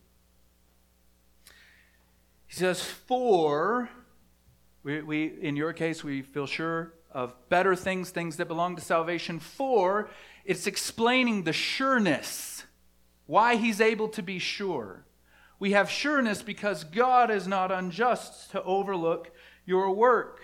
[2.49, 3.89] He says, For,
[4.83, 8.83] we, we, in your case, we feel sure of better things, things that belong to
[8.83, 9.39] salvation.
[9.39, 10.11] For,
[10.45, 12.65] it's explaining the sureness,
[13.27, 15.05] why he's able to be sure.
[15.59, 19.31] We have sureness because God is not unjust to overlook
[19.67, 20.41] your work.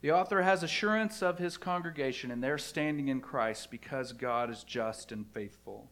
[0.00, 4.62] The author has assurance of his congregation and their standing in Christ because God is
[4.62, 5.90] just and faithful.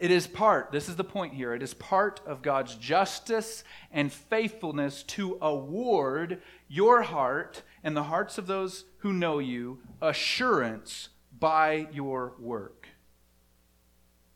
[0.00, 4.10] It is part, this is the point here, it is part of God's justice and
[4.10, 11.86] faithfulness to award your heart and the hearts of those who know you assurance by
[11.92, 12.88] your work.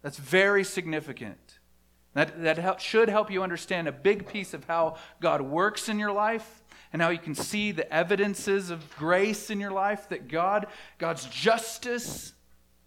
[0.03, 1.59] That's very significant.
[2.13, 5.99] That, that help, should help you understand a big piece of how God works in
[5.99, 10.29] your life and how you can see the evidences of grace in your life that
[10.29, 10.67] God,
[10.99, 12.35] God's justice,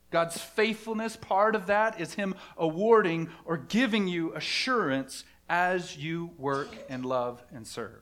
[0.09, 6.69] God's faithfulness, part of that is Him awarding or giving you assurance as you work
[6.89, 8.01] and love and serve.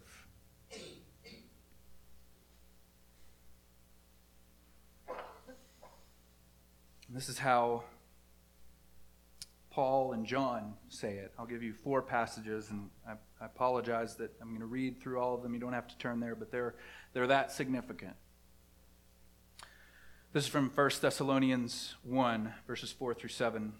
[7.09, 7.83] This is how
[9.69, 11.31] Paul and John say it.
[11.39, 15.19] I'll give you four passages, and I, I apologize that I'm going to read through
[15.19, 15.53] all of them.
[15.53, 16.75] You don't have to turn there, but they're,
[17.13, 18.15] they're that significant.
[20.35, 23.71] This is from 1 Thessalonians 1, verses 4 through 7.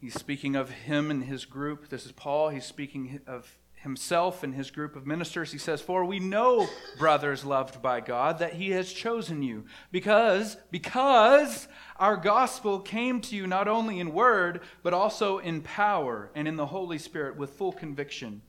[0.00, 1.90] He's speaking of him and his group.
[1.90, 2.48] This is Paul.
[2.48, 5.52] He's speaking of himself and his group of ministers.
[5.52, 6.66] He says, For we know,
[6.98, 11.68] brothers loved by God, that he has chosen you, because, because
[11.98, 16.56] our gospel came to you not only in word, but also in power and in
[16.56, 18.40] the Holy Spirit with full conviction.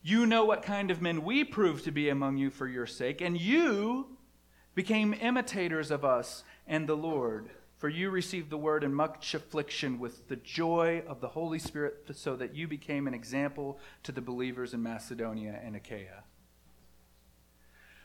[0.00, 3.20] You know what kind of men we proved to be among you for your sake,
[3.20, 4.16] and you
[4.74, 7.50] became imitators of us and the Lord.
[7.78, 12.06] For you received the word in much affliction with the joy of the Holy Spirit,
[12.14, 16.22] so that you became an example to the believers in Macedonia and Achaia.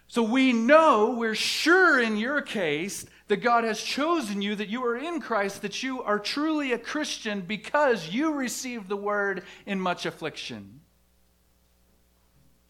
[0.08, 4.84] So we know, we're sure in your case, that God has chosen you, that you
[4.86, 9.82] are in Christ, that you are truly a Christian because you received the word in
[9.82, 10.80] much affliction.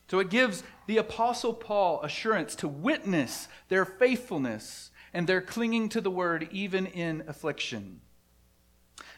[0.10, 6.00] So it gives the Apostle Paul assurance to witness their faithfulness and they're clinging to
[6.00, 8.02] the word even in affliction.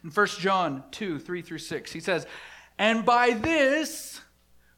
[0.02, 2.26] In 1 John 2 3 through 6, he says,
[2.78, 4.22] And by this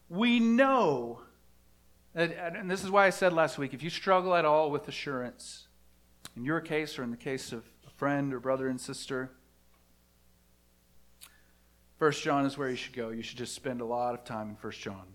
[0.08, 1.20] we know.
[2.12, 5.68] And this is why I said last week if you struggle at all with assurance,
[6.36, 9.30] in your case or in the case of a friend or brother and sister,
[12.00, 13.10] First John is where you should go.
[13.10, 15.11] You should just spend a lot of time in First John.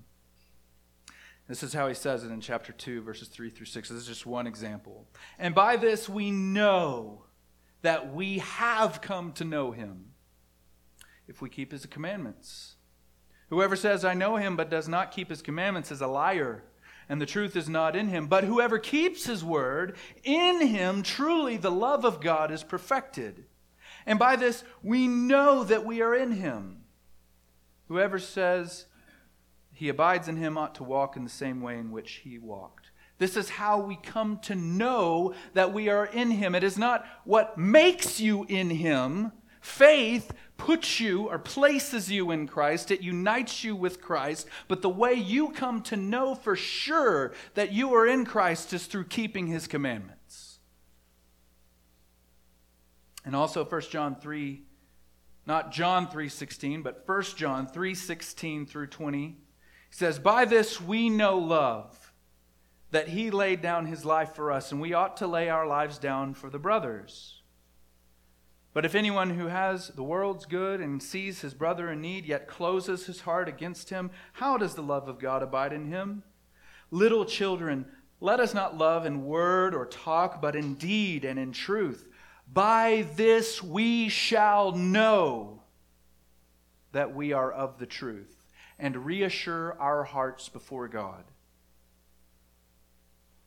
[1.48, 3.90] This is how he says it in chapter 2, verses 3 through 6.
[3.90, 5.08] This is just one example.
[5.40, 7.24] And by this we know
[7.82, 10.12] that we have come to know him
[11.28, 12.76] if we keep his commandments.
[13.50, 16.66] Whoever says, I know him, but does not keep his commandments is a liar,
[17.08, 18.28] and the truth is not in him.
[18.28, 23.46] But whoever keeps his word, in him truly the love of God is perfected.
[24.06, 26.84] And by this we know that we are in him.
[27.88, 28.87] Whoever says,
[29.78, 32.90] he abides in him ought to walk in the same way in which he walked.
[33.20, 36.54] This is how we come to know that we are in Him.
[36.54, 39.32] It is not what makes you in Him.
[39.60, 44.48] Faith puts you or places you in Christ, it unites you with Christ.
[44.68, 48.86] But the way you come to know for sure that you are in Christ is
[48.86, 50.60] through keeping His commandments.
[53.26, 54.62] And also 1 John 3,
[55.46, 59.38] not John 3.16, but 1 John 3.16 through 20.
[59.98, 62.14] Says, By this we know love
[62.92, 65.98] that he laid down his life for us, and we ought to lay our lives
[65.98, 67.42] down for the brothers.
[68.76, 72.48] But if anyone who has the world's good and sees his brother in need, yet
[72.48, 76.22] closes his heart against him, how does the love of God abide in him?
[76.92, 77.88] Little children,
[78.22, 82.08] let us not love in word or talk, but in deed and in truth.
[82.54, 85.64] By this we shall know
[86.92, 88.37] that we are of the truth,
[88.80, 91.24] and reassure our hearts before God.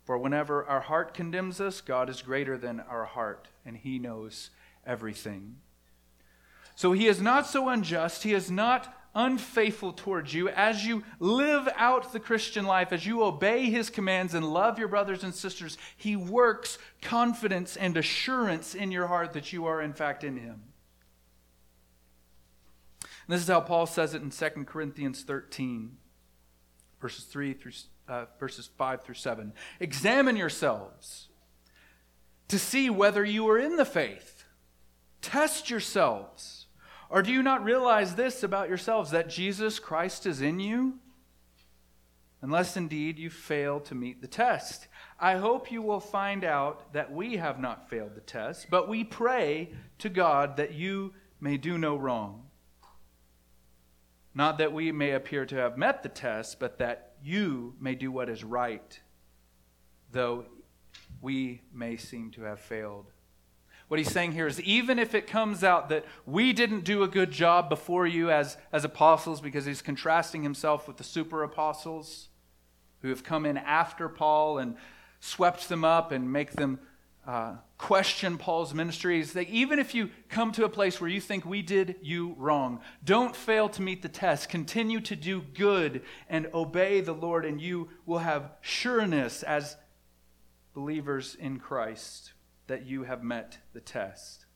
[0.04, 4.50] For whenever our heart condemns us, God is greater than our heart, and He knows
[4.84, 5.56] everything.
[6.74, 11.68] So He is not so unjust, He is not unfaithful towards you as you live
[11.76, 15.78] out the Christian life, as you obey His commands and love your brothers and sisters.
[15.96, 20.62] He works confidence and assurance in your heart that you are, in fact, in Him.
[23.30, 25.96] And this is how Paul says it in 2 Corinthians 13,
[27.00, 27.70] verses 3 through
[28.08, 29.52] uh, verses 5 through 7.
[29.78, 31.28] Examine yourselves
[32.48, 34.46] to see whether you are in the faith.
[35.22, 36.66] Test yourselves.
[37.08, 40.98] Or do you not realize this about yourselves, that Jesus Christ is in you?
[42.42, 44.88] Unless indeed you fail to meet the test.
[45.20, 49.04] I hope you will find out that we have not failed the test, but we
[49.04, 52.49] pray to God that you may do no wrong.
[54.34, 58.12] Not that we may appear to have met the test, but that you may do
[58.12, 59.00] what is right,
[60.12, 60.44] though
[61.20, 63.06] we may seem to have failed.
[63.88, 67.08] What he's saying here is even if it comes out that we didn't do a
[67.08, 72.28] good job before you as, as apostles, because he's contrasting himself with the super apostles
[73.02, 74.76] who have come in after Paul and
[75.18, 76.78] swept them up and make them
[77.26, 81.20] uh, question Paul's ministry is that even if you come to a place where you
[81.20, 84.48] think we did you wrong, don't fail to meet the test.
[84.48, 89.76] Continue to do good and obey the Lord, and you will have sureness as
[90.74, 92.32] believers in Christ
[92.68, 94.46] that you have met the test.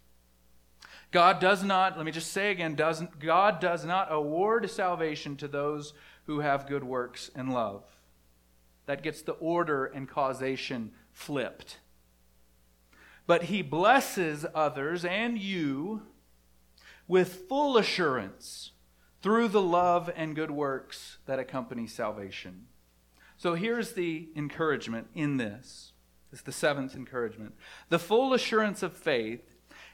[1.11, 5.49] God does not, let me just say again, doesn't, God does not award salvation to
[5.49, 5.93] those
[6.27, 7.85] who have good works and love.
[8.87, 11.79] That gets the order and causation flipped
[13.27, 16.03] but he blesses others and you
[17.07, 18.73] with full assurance
[19.23, 22.67] through the love and good works that accompany salvation.
[23.37, 25.93] So here's the encouragement in this.
[26.33, 27.55] It's the seventh encouragement.
[27.89, 29.43] The full assurance of faith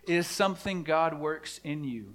[0.06, 2.14] is something God works in you.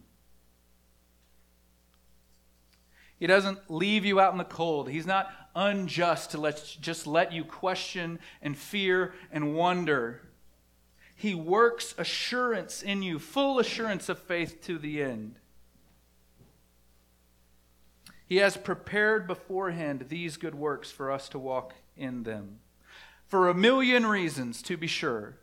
[3.18, 4.89] He doesn't leave you out in the cold.
[4.89, 10.22] He's not unjust to let, just let you question and fear and wonder
[11.26, 15.39] he works assurance in you, full assurance of faith to the end.
[18.28, 22.59] He has prepared beforehand these good works for us to walk in them.
[23.26, 25.38] For a million reasons, to be sure.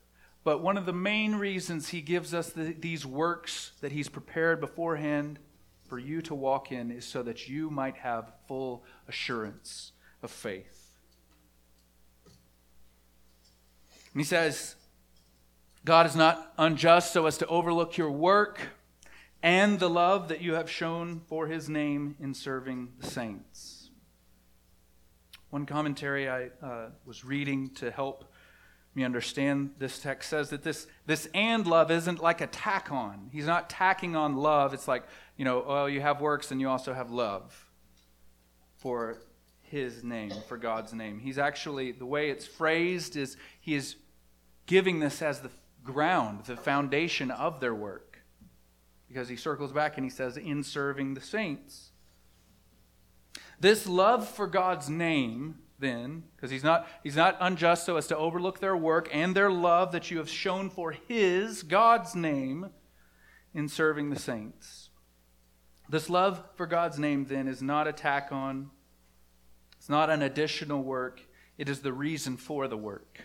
[0.44, 4.60] But one of the main reasons he gives us the, these works that he's prepared
[4.60, 5.40] beforehand
[5.88, 9.90] for you to walk in is so that you might have full assurance
[10.22, 10.94] of faith.
[14.12, 14.76] And he says,
[15.84, 18.60] God is not unjust so as to overlook your work
[19.42, 23.90] and the love that you have shown for his name in serving the saints.
[25.50, 28.32] One commentary I uh, was reading to help
[28.94, 33.30] me understand this text says that this, this and love isn't like a tack on.
[33.32, 34.74] He's not tacking on love.
[34.74, 35.04] It's like,
[35.36, 37.68] you know, oh, you have works and you also have love
[38.76, 39.18] for
[39.62, 41.18] his name, for God's name.
[41.18, 43.96] He's actually, the way it's phrased is he is
[44.66, 45.50] giving this as the
[45.84, 48.18] ground, the foundation of their work.
[49.08, 51.90] Because he circles back and he says, in serving the saints.
[53.60, 58.16] This love for God's name, then, because he's not, he's not unjust so as to
[58.16, 62.70] overlook their work and their love that you have shown for his, God's name,
[63.54, 64.88] in serving the saints.
[65.88, 68.70] This love for God's name, then, is not a tack on,
[69.76, 71.20] it's not an additional work,
[71.58, 73.20] it is the reason for the work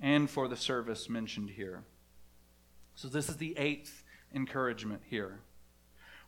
[0.00, 1.84] and for the service mentioned here.
[2.94, 4.02] So, this is the eighth
[4.34, 5.40] encouragement here.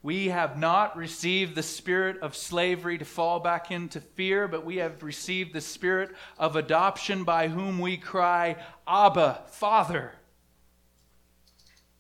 [0.03, 4.77] We have not received the spirit of slavery to fall back into fear, but we
[4.77, 8.57] have received the spirit of adoption by whom we cry,
[8.87, 10.13] Abba, Father.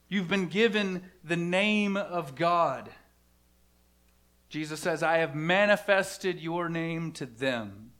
[0.08, 2.90] You've been given the name of God.
[4.48, 7.91] Jesus says, I have manifested your name to them.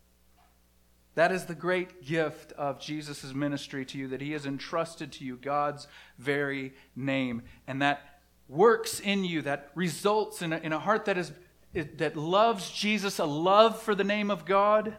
[1.14, 5.24] That is the great gift of Jesus' ministry to you, that he has entrusted to
[5.24, 5.86] you God's
[6.18, 7.42] very name.
[7.66, 11.32] And that works in you, that results in a, in a heart that, is,
[11.74, 14.96] that loves Jesus, a love for the name of God.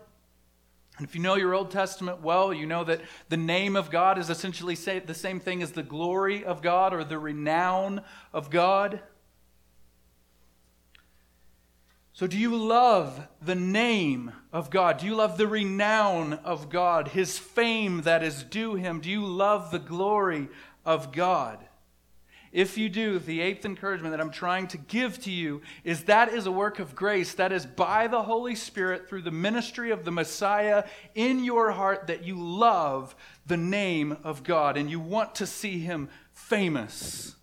[0.97, 4.20] And if you know your Old Testament well, you know that the name of God
[4.20, 9.01] is essentially the same thing as the glory of God or the renown of God.
[12.16, 14.99] So, do you love the name of God?
[14.99, 18.99] Do you love the renown of God, his fame that is due him?
[18.99, 20.47] Do you love the glory
[20.86, 21.57] of God?
[22.51, 26.30] If you do, the eighth encouragement that I'm trying to give to you is that
[26.30, 27.34] is a work of grace.
[27.34, 30.84] That is by the Holy Spirit through the ministry of the Messiah
[31.16, 33.16] in your heart that you love
[33.47, 37.36] the name of God and you want to see him famous.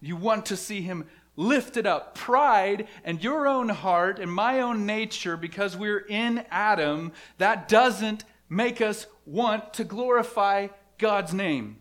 [0.00, 1.06] You want to see him
[1.38, 2.14] lifted up.
[2.14, 8.24] Pride and your own heart and my own nature, because we're in Adam, that doesn't
[8.50, 10.66] make us want to glorify
[10.98, 11.78] God's name.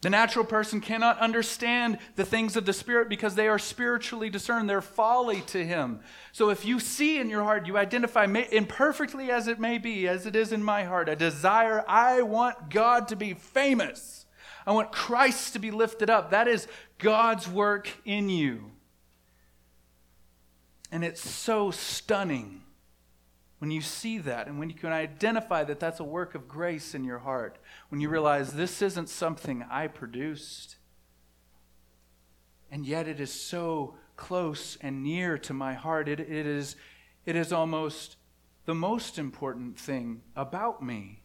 [0.00, 4.68] The natural person cannot understand the things of the Spirit because they are spiritually discerned.
[4.68, 6.00] They're folly to him.
[6.32, 10.26] So if you see in your heart, you identify, imperfectly as it may be, as
[10.26, 14.23] it is in my heart, a desire, I want God to be famous.
[14.66, 16.30] I want Christ to be lifted up.
[16.30, 16.66] That is
[16.98, 18.70] God's work in you.
[20.90, 22.62] And it's so stunning
[23.58, 26.94] when you see that and when you can identify that that's a work of grace
[26.94, 27.58] in your heart,
[27.88, 30.76] when you realize this isn't something I produced,
[32.70, 36.76] and yet it is so close and near to my heart, it, it, is,
[37.26, 38.16] it is almost
[38.66, 41.23] the most important thing about me.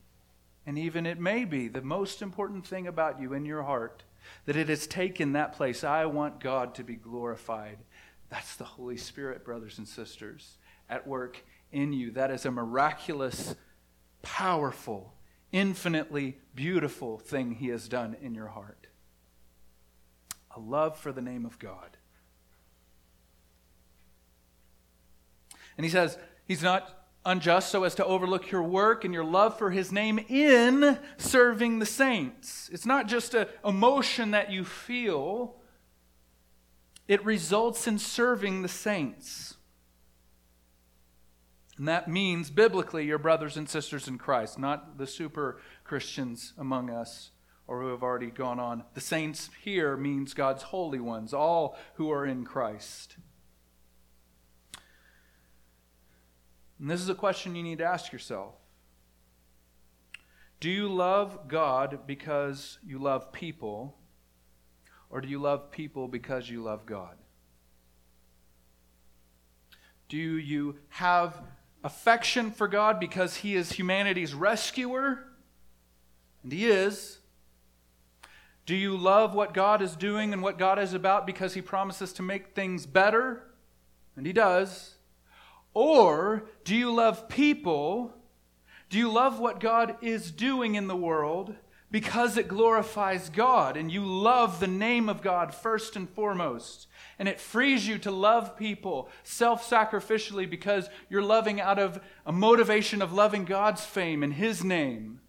[0.70, 4.04] And even it may be the most important thing about you in your heart
[4.46, 5.84] that it has taken that place.
[5.84, 7.80] I want God to be glorified.
[8.30, 12.12] That's the Holy Spirit, brothers and sisters, at work in you.
[12.12, 13.56] That is a miraculous,
[14.22, 15.16] powerful,
[15.52, 18.86] infinitely beautiful thing He has done in your heart.
[20.56, 21.98] A love for the name of God.
[25.78, 26.16] And He says,
[26.46, 30.20] He's not unjust so as to overlook your work and your love for his name
[30.30, 32.70] in serving the saints.
[32.72, 35.56] It's not just an emotion that you feel,
[37.08, 39.56] it results in serving the saints.
[41.78, 46.90] And that means, biblically, your brothers and sisters in Christ, not the super Christians among
[46.90, 47.32] us
[47.68, 48.84] or who have already gone on.
[48.96, 53.16] The saints here means God's holy ones, all who are in Christ.
[56.80, 58.56] And this is a question you need to ask yourself
[60.60, 63.98] Do you love God because you love people,
[65.10, 67.18] or do you love people because you love God?
[70.08, 71.42] Do you have
[71.84, 75.26] affection for God because he is humanity's rescuer?
[76.44, 77.20] And he is.
[78.66, 82.14] Do you love what God is doing and what God is about because he promises
[82.14, 83.44] to make things better?
[84.16, 84.96] And he does.
[85.74, 88.14] Or do you love people?
[88.90, 91.56] Do you love what God is doing in the world
[91.92, 96.88] because it glorifies God and you love the name of God first and foremost?
[97.20, 102.32] and it frees you to love people self sacrificially because you're loving out of a
[102.32, 105.20] motivation of loving God's fame and His name.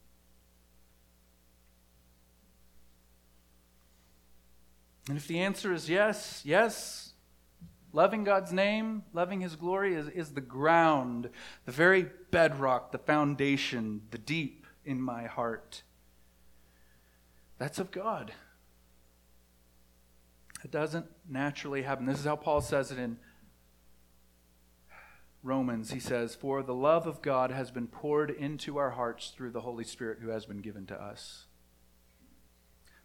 [5.09, 7.10] And if the answer is yes, yes,
[7.93, 11.31] loving God's name, loving His glory is, is the ground,
[11.65, 15.83] the very bedrock, the foundation, the deep in my heart.
[17.59, 18.33] That's of God.
[20.65, 22.07] It doesn't naturally happen.
[22.07, 23.19] This is how Paul says it in
[25.43, 25.93] Romans.
[25.93, 29.63] He says, For the love of God has been poured into our hearts through the
[29.63, 31.47] Holy Spirit who has been given to us.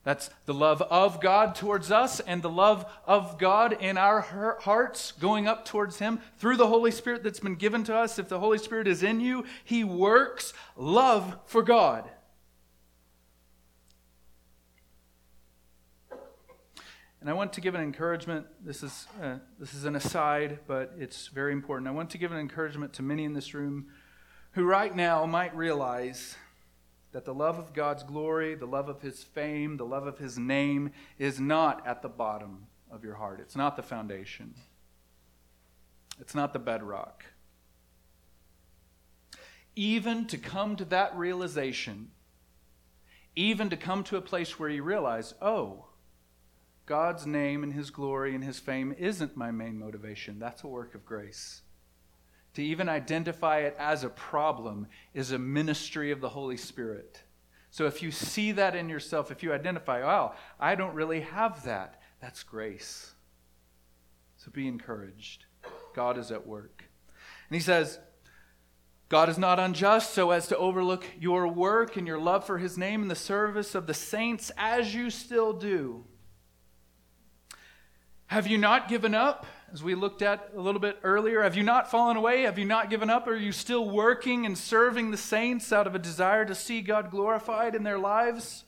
[0.06, 4.22] That's the love of God towards us and the love of God in our
[4.62, 8.20] hearts going up towards Him through the Holy Spirit that's been given to us.
[8.20, 12.08] If the Holy Spirit is in you, He works love for God.
[17.20, 18.46] And I want to give an encouragement.
[18.64, 21.88] This is, uh, this is an aside, but it's very important.
[21.88, 23.88] I want to give an encouragement to many in this room
[24.52, 26.36] who right now might realize
[27.16, 30.38] that the love of God's glory, the love of his fame, the love of his
[30.38, 33.40] name is not at the bottom of your heart.
[33.40, 34.54] It's not the foundation,
[36.20, 37.24] it's not the bedrock.
[39.78, 42.12] Even to come to that realization,
[43.34, 45.86] even to come to a place where you realize, oh,
[46.86, 50.38] God's name and his glory and his fame isn't my main motivation.
[50.38, 51.62] That's a work of grace.
[52.56, 57.22] To even identify it as a problem is a ministry of the Holy Spirit.
[57.70, 61.64] So if you see that in yourself, if you identify, wow, I don't really have
[61.66, 63.12] that, that's grace.
[64.38, 65.46] So be encouraged.
[65.94, 66.86] God is at work.
[67.50, 68.00] And he says,
[69.10, 72.78] God is not unjust so as to overlook your work and your love for his
[72.78, 76.06] name in the service of the saints as you still do.
[78.28, 79.46] Have you not given up?
[79.76, 82.44] As we looked at a little bit earlier, have you not fallen away?
[82.44, 83.28] Have you not given up?
[83.28, 87.12] Are you still working and serving the saints out of a desire to see God
[87.12, 88.64] glorified in their lives?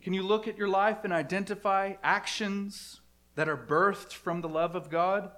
[0.00, 3.00] Can you look at your life and identify actions
[3.34, 5.32] that are birthed from the love of God?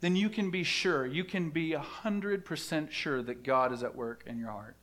[0.00, 4.24] Then you can be sure, you can be 100% sure that God is at work
[4.26, 4.74] in your heart.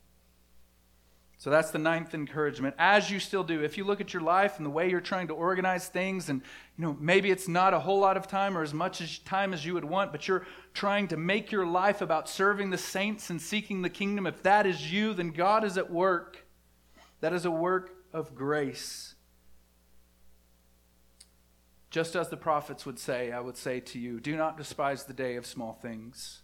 [1.40, 2.76] So that's the ninth encouragement.
[2.80, 5.28] As you still do, if you look at your life and the way you're trying
[5.28, 6.42] to organize things, and
[6.78, 9.54] you know maybe it's not a whole lot of time or as much as time
[9.54, 13.30] as you would want, but you're trying to make your life about serving the saints
[13.30, 14.26] and seeking the kingdom.
[14.26, 16.48] If that is you, then God is at work.
[17.22, 19.14] That is a work of grace.
[21.92, 25.14] Just as the prophets would say, I would say to you, do not despise the
[25.14, 26.42] day of small things.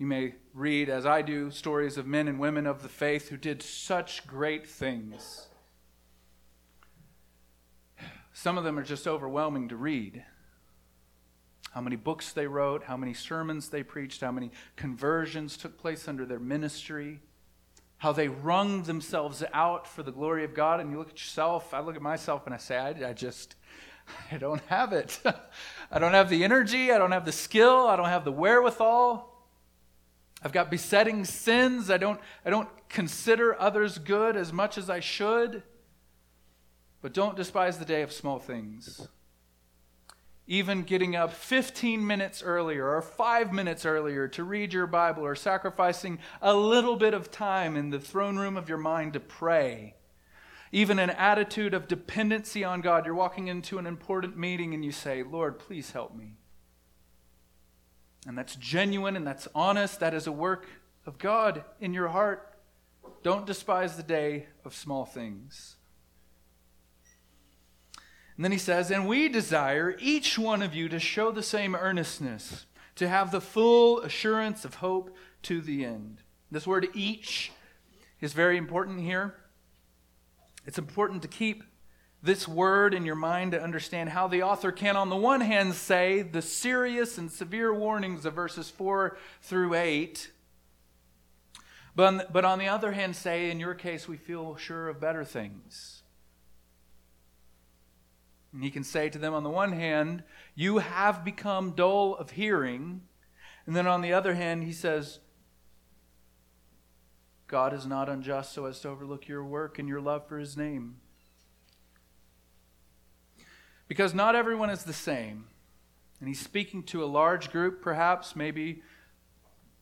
[0.00, 3.36] You may read, as I do, stories of men and women of the faith who
[3.36, 5.48] did such great things.
[8.32, 10.24] Some of them are just overwhelming to read.
[11.72, 16.08] How many books they wrote, how many sermons they preached, how many conversions took place
[16.08, 17.20] under their ministry,
[17.98, 20.80] how they wrung themselves out for the glory of God.
[20.80, 23.54] And you look at yourself, I look at myself and I say, I, I just,
[24.32, 25.20] I don't have it.
[25.90, 29.29] I don't have the energy, I don't have the skill, I don't have the wherewithal.
[30.42, 31.90] I've got besetting sins.
[31.90, 35.62] I don't, I don't consider others good as much as I should.
[37.02, 39.08] But don't despise the day of small things.
[40.46, 45.36] Even getting up 15 minutes earlier or five minutes earlier to read your Bible or
[45.36, 49.94] sacrificing a little bit of time in the throne room of your mind to pray.
[50.72, 53.06] Even an attitude of dependency on God.
[53.06, 56.39] You're walking into an important meeting and you say, Lord, please help me
[58.26, 60.66] and that's genuine and that's honest, that is a work
[61.06, 62.54] of God in your heart.
[63.22, 65.76] Don't despise the day of small things.
[68.36, 71.74] And then he says, And we desire each one of you to show the same
[71.74, 72.66] earnestness,
[72.96, 76.18] to have the full assurance of hope to the end.
[76.50, 77.52] This word each
[78.20, 79.34] is very important here.
[80.66, 81.64] It's important to keep
[82.22, 85.74] this word in your mind to understand how the author can, on the one hand,
[85.74, 90.30] say the serious and severe warnings of verses 4 through 8,
[91.96, 95.24] but, but on the other hand, say, in your case, we feel sure of better
[95.24, 96.02] things.
[98.52, 100.22] And he can say to them, on the one hand,
[100.54, 103.02] you have become dull of hearing.
[103.66, 105.20] And then on the other hand, he says,
[107.46, 110.56] God is not unjust so as to overlook your work and your love for his
[110.56, 110.96] name.
[113.90, 115.46] Because not everyone is the same.
[116.20, 118.82] And he's speaking to a large group, perhaps, maybe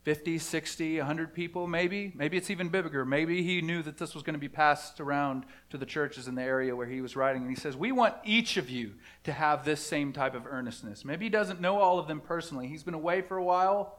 [0.05, 2.15] 50, 60, 100 people, maybe.
[2.17, 3.05] Maybe it's even bigger.
[3.05, 6.37] Maybe he knew that this was going to be passed around to the churches in
[6.37, 7.43] the area where he was writing.
[7.43, 8.95] And he says, We want each of you
[9.25, 11.05] to have this same type of earnestness.
[11.05, 12.67] Maybe he doesn't know all of them personally.
[12.67, 13.99] He's been away for a while.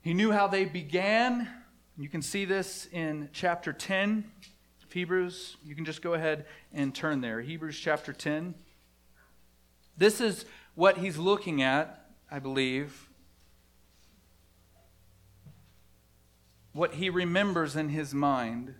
[0.00, 1.48] He knew how they began.
[1.96, 4.24] You can see this in chapter 10.
[4.92, 7.40] Hebrews, you can just go ahead and turn there.
[7.40, 8.54] Hebrews chapter 10.
[9.96, 13.08] This is what he's looking at, I believe.
[16.72, 18.74] What he remembers in his mind.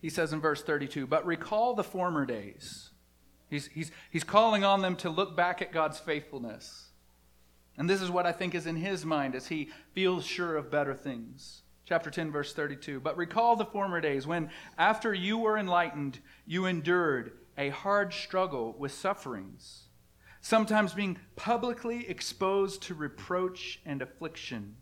[0.00, 2.90] He says in verse 32, But recall the former days.
[3.48, 6.85] He's, he's, he's calling on them to look back at God's faithfulness
[7.78, 10.70] and this is what I think is in his mind as he feels sure of
[10.70, 11.62] better things.
[11.84, 13.00] Chapter 10, verse 32.
[13.00, 18.74] But recall the former days when, after you were enlightened, you endured a hard struggle
[18.78, 19.84] with sufferings,
[20.40, 24.76] sometimes being publicly exposed to reproach and affliction,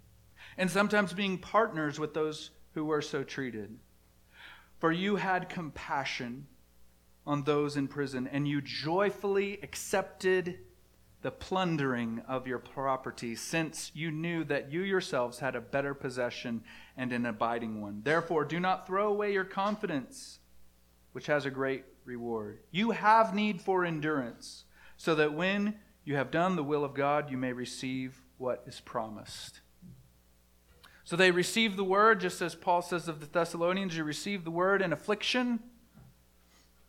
[0.57, 3.79] and sometimes being partners with those who were so treated.
[4.79, 6.47] For you had compassion
[7.27, 10.59] on those in prison, and you joyfully accepted
[11.25, 16.63] the plundering of your property, since you knew that you yourselves had a better possession
[16.99, 18.03] and an abiding one.
[18.05, 20.41] Therefore, do not throw away your confidence,
[21.13, 22.59] which has a great reward.
[22.71, 24.65] You have need for endurance,
[24.99, 28.81] so that when you have done the will of God, you may receive what is
[28.81, 29.63] promised.
[31.05, 34.51] So they received the word, just as Paul says of the Thessalonians, you receive the
[34.51, 35.61] word in affliction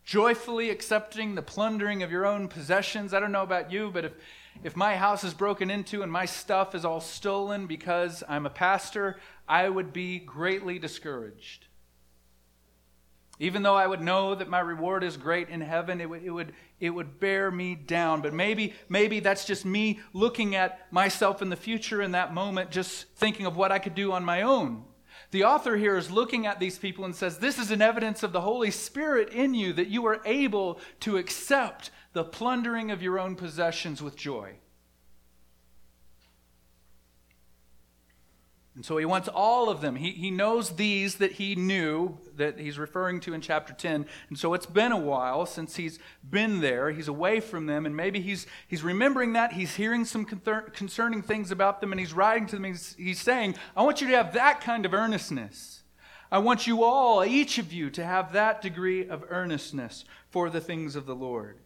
[0.05, 3.13] joyfully accepting the plundering of your own possessions.
[3.13, 4.13] I don't know about you, but if,
[4.63, 8.51] if my house is broken into and my stuff is all stolen because I'm a
[8.51, 11.65] pastor, I would be greatly discouraged.
[13.37, 16.29] Even though I would know that my reward is great in heaven, it would, it
[16.29, 18.21] would, it would bear me down.
[18.21, 22.71] But maybe, maybe that's just me looking at myself in the future in that moment,
[22.71, 24.85] just thinking of what I could do on my own.
[25.31, 28.31] The author here is looking at these people and says, This is an evidence of
[28.31, 33.19] the Holy Spirit in you that you are able to accept the plundering of your
[33.19, 34.55] own possessions with joy.
[38.75, 39.95] And so he wants all of them.
[39.95, 44.05] He, he knows these that he knew that he's referring to in chapter 10.
[44.27, 45.97] And so it's been a while since he's
[46.29, 46.91] been there.
[46.91, 47.85] He's away from them.
[47.85, 49.53] And maybe he's, he's remembering that.
[49.53, 51.93] He's hearing some concerning things about them.
[51.93, 52.65] And he's writing to them.
[52.65, 55.83] He's, he's saying, I want you to have that kind of earnestness.
[56.29, 60.59] I want you all, each of you, to have that degree of earnestness for the
[60.59, 61.59] things of the Lord.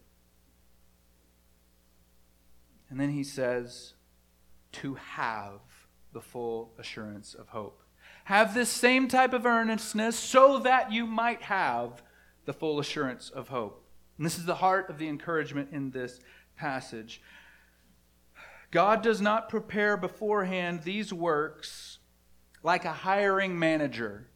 [2.88, 3.94] And then he says,
[4.72, 5.60] to have
[6.12, 7.82] the full assurance of hope.
[8.24, 12.02] Have this same type of earnestness so that you might have
[12.44, 13.84] the full assurance of hope.
[14.16, 16.20] And this is the heart of the encouragement in this
[16.56, 17.22] passage.
[18.70, 21.98] God does not prepare beforehand these works
[22.62, 24.28] like a hiring manager.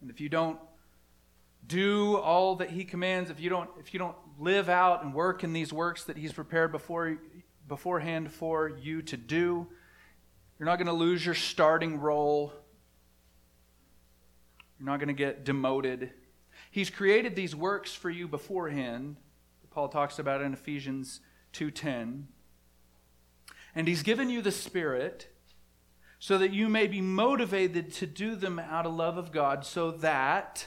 [0.00, 0.58] And if you don't
[1.66, 5.44] do all that he commands, if you don't if you don't live out and work
[5.44, 7.16] in these works that he's prepared before
[7.70, 9.66] beforehand for you to do.
[10.58, 12.52] You're not going to lose your starting role.
[14.78, 16.10] You're not going to get demoted.
[16.70, 19.16] He's created these works for you beforehand.
[19.70, 21.20] Paul talks about it in Ephesians
[21.54, 22.24] 2:10.
[23.74, 25.28] And he's given you the spirit
[26.18, 29.90] so that you may be motivated to do them out of love of God so
[29.92, 30.66] that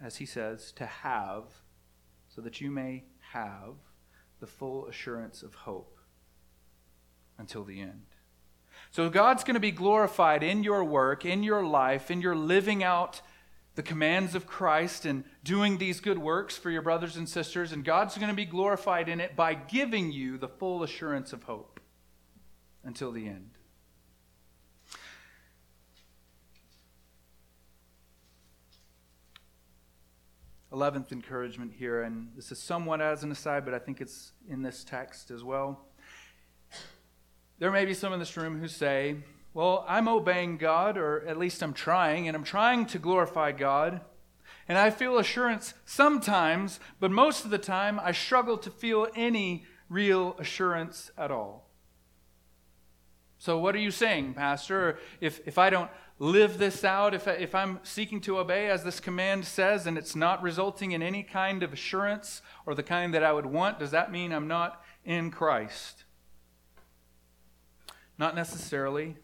[0.00, 1.44] as he says to have
[2.28, 3.74] so that you may have
[4.40, 5.98] the full assurance of hope
[7.38, 8.02] until the end.
[8.90, 12.82] So God's going to be glorified in your work, in your life, in your living
[12.82, 13.20] out
[13.76, 17.72] the commands of Christ and doing these good works for your brothers and sisters.
[17.72, 21.44] And God's going to be glorified in it by giving you the full assurance of
[21.44, 21.78] hope
[22.82, 23.50] until the end.
[30.72, 34.62] 11th encouragement here, and this is somewhat as an aside, but I think it's in
[34.62, 35.86] this text as well.
[37.58, 39.16] There may be some in this room who say,
[39.52, 44.00] Well, I'm obeying God, or at least I'm trying, and I'm trying to glorify God.
[44.68, 49.64] And I feel assurance sometimes, but most of the time I struggle to feel any
[49.88, 51.69] real assurance at all.
[53.40, 54.98] So, what are you saying, Pastor?
[55.18, 59.00] If, if I don't live this out, if, if I'm seeking to obey as this
[59.00, 63.24] command says and it's not resulting in any kind of assurance or the kind that
[63.24, 66.04] I would want, does that mean I'm not in Christ?
[68.18, 69.16] Not necessarily.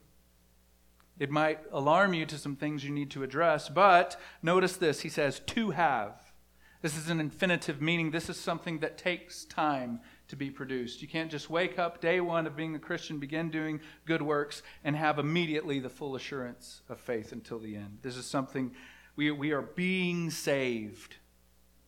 [1.18, 5.00] It might alarm you to some things you need to address, but notice this.
[5.00, 6.32] He says, to have.
[6.80, 8.12] This is an infinitive meaning.
[8.12, 11.02] This is something that takes time to be produced.
[11.02, 14.62] You can't just wake up day one of being a Christian, begin doing good works,
[14.84, 17.98] and have immediately the full assurance of faith until the end.
[18.02, 18.72] This is something
[19.14, 21.16] we, we are being saved,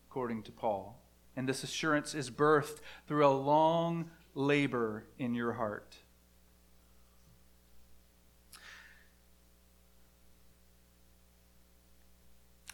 [0.08, 1.02] according to Paul.
[1.36, 5.96] And this assurance is birthed through a long labor in your heart.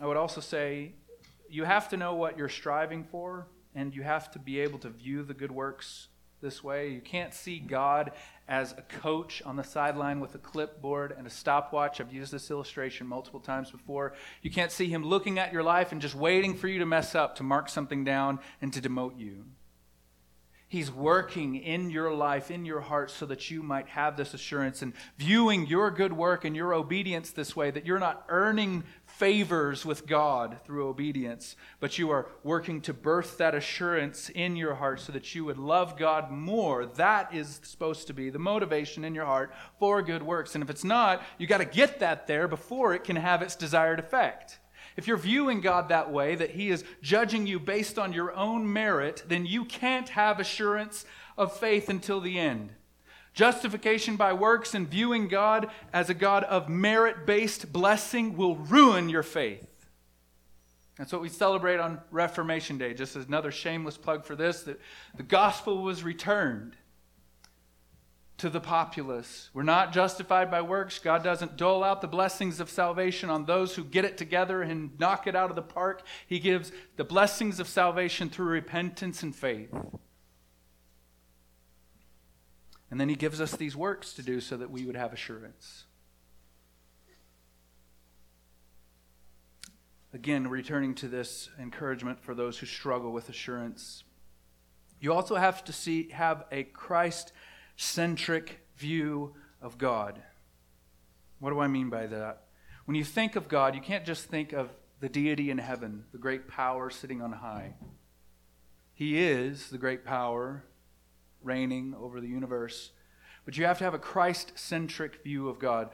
[0.00, 0.92] I would also say
[1.48, 4.88] you have to know what you're striving for and you have to be able to
[4.88, 6.08] view the good works
[6.40, 6.90] this way.
[6.90, 8.12] You can't see God
[8.46, 12.00] as a coach on the sideline with a clipboard and a stopwatch.
[12.00, 14.14] I've used this illustration multiple times before.
[14.42, 17.14] You can't see him looking at your life and just waiting for you to mess
[17.14, 19.44] up to mark something down and to demote you.
[20.68, 24.82] He's working in your life, in your heart, so that you might have this assurance
[24.82, 28.82] and viewing your good work and your obedience this way, that you're not earning
[29.18, 34.74] favors with God through obedience, but you are working to birth that assurance in your
[34.74, 36.84] heart so that you would love God more.
[36.84, 40.54] That is supposed to be the motivation in your heart for good works.
[40.54, 43.54] And if it's not, you got to get that there before it can have its
[43.54, 44.58] desired effect.
[44.96, 48.72] if you're viewing God that way, that He is judging you based on your own
[48.72, 51.04] merit, then you can't have assurance
[51.36, 52.70] of faith until the end.
[53.34, 59.08] Justification by works and viewing God as a God of merit based blessing will ruin
[59.08, 59.66] your faith.
[60.96, 62.94] That's what we celebrate on Reformation Day.
[62.94, 64.80] Just as another shameless plug for this, that
[65.16, 66.76] the gospel was returned
[68.36, 69.50] to the populace.
[69.52, 71.00] We're not justified by works.
[71.00, 74.98] God doesn't dole out the blessings of salvation on those who get it together and
[75.00, 76.02] knock it out of the park.
[76.26, 79.70] He gives the blessings of salvation through repentance and faith.
[82.94, 85.82] And then he gives us these works to do so that we would have assurance.
[90.12, 94.04] Again, returning to this encouragement for those who struggle with assurance.
[95.00, 97.32] You also have to see have a Christ
[97.74, 100.22] centric view of God.
[101.40, 102.44] What do I mean by that?
[102.84, 104.70] When you think of God, you can't just think of
[105.00, 107.74] the deity in heaven, the great power sitting on high.
[108.94, 110.62] He is the great power
[111.44, 112.90] reigning over the universe.
[113.44, 115.90] But you have to have a Christ centric view of God.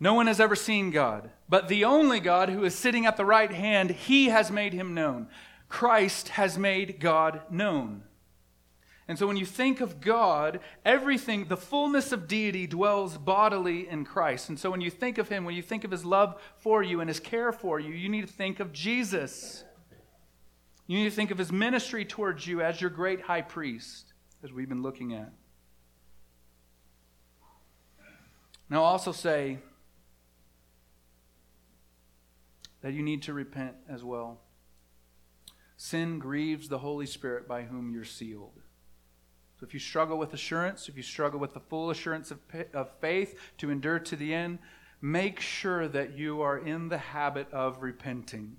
[0.00, 3.24] No one has ever seen God, but the only God who is sitting at the
[3.24, 5.28] right hand, he has made him known.
[5.68, 8.02] Christ has made God known.
[9.06, 14.04] And so when you think of God, everything, the fullness of deity dwells bodily in
[14.04, 14.48] Christ.
[14.48, 17.00] And so when you think of him, when you think of his love for you
[17.00, 19.62] and his care for you, you need to think of Jesus.
[20.86, 24.13] You need to think of his ministry towards you as your great high priest
[24.44, 25.32] as we've been looking at.
[28.68, 29.58] Now, also say
[32.82, 34.40] that you need to repent as well.
[35.76, 38.60] Sin grieves the Holy Spirit by whom you're sealed.
[39.58, 42.38] So if you struggle with assurance, if you struggle with the full assurance of,
[42.74, 44.58] of faith to endure to the end,
[45.00, 48.56] make sure that you are in the habit of repenting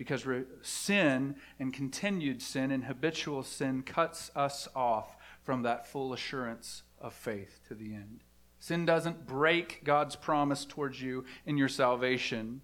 [0.00, 0.24] because
[0.62, 7.12] sin and continued sin and habitual sin cuts us off from that full assurance of
[7.12, 8.20] faith to the end.
[8.58, 12.62] Sin doesn't break God's promise towards you in your salvation.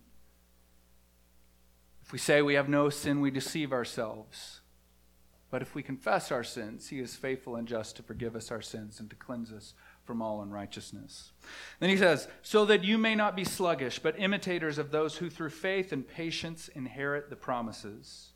[2.07, 4.63] If we say we have no sin, we deceive ourselves.
[5.51, 8.63] But if we confess our sins, he is faithful and just to forgive us our
[8.63, 9.75] sins and to cleanse us
[10.07, 11.33] from all unrighteousness.
[11.81, 15.29] Then he says, So that you may not be sluggish, but imitators of those who
[15.29, 18.31] through faith and patience inherit the promises.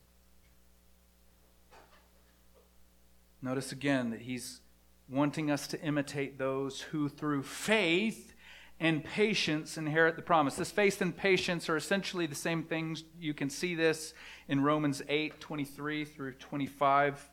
[3.40, 4.60] Notice again that he's
[5.08, 8.34] wanting us to imitate those who through faith
[8.78, 10.56] and patience inherit the promise.
[10.56, 13.04] This faith and patience are essentially the same things.
[13.18, 14.14] You can see this
[14.48, 17.28] in Romans 8 23 through 25.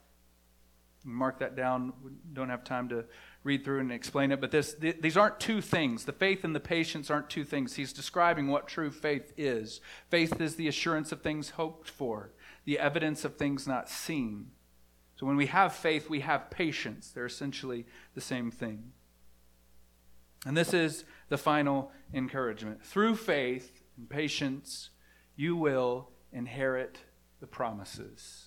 [1.06, 1.94] Mark that down.
[2.04, 3.06] We don't have time to
[3.48, 6.06] read through and explain it, but this, th- these aren't two things.
[6.06, 7.76] The faith and the patience aren't two things.
[7.76, 9.80] He's describing what true faith is.
[10.10, 12.32] Faith is the assurance of things hoped for,
[12.66, 14.52] the evidence of things not seen.
[15.16, 17.10] So when we have faith, we have patience.
[17.10, 18.92] They're essentially the same thing.
[20.46, 22.86] And this is the final encouragement.
[22.86, 24.90] Through faith and patience,
[25.36, 27.00] you will inherit
[27.40, 28.47] the promises.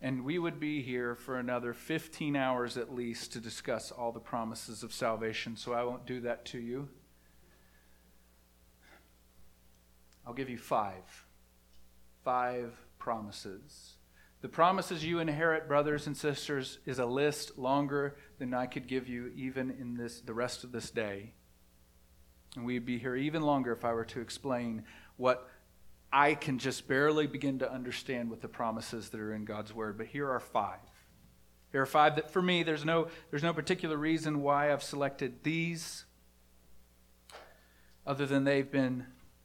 [0.00, 4.20] And we would be here for another 15 hours at least to discuss all the
[4.20, 6.88] promises of salvation, so I won't do that to you.
[10.24, 11.24] I'll give you five.
[12.22, 13.94] Five promises.
[14.40, 19.08] The promises you inherit, brothers and sisters, is a list longer than I could give
[19.08, 21.32] you even in this the rest of this day.
[22.54, 24.84] And we'd be here even longer if I were to explain
[25.16, 25.48] what
[26.12, 29.98] I can just barely begin to understand what the promises that are in God's word.
[29.98, 30.78] But here are five.
[31.70, 35.42] Here are five that for me there's no there's no particular reason why I've selected
[35.42, 36.04] these
[38.06, 39.04] other than they've been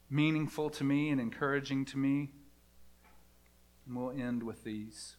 [0.09, 2.29] meaningful to me and encouraging to me.
[3.85, 5.17] And we'll end with these.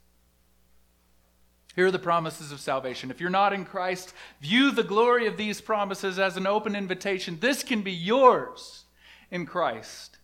[1.76, 3.10] Here are the promises of salvation.
[3.10, 7.38] If you're not in Christ, view the glory of these promises as an open invitation.
[7.40, 8.84] This can be yours
[9.30, 10.18] in Christ.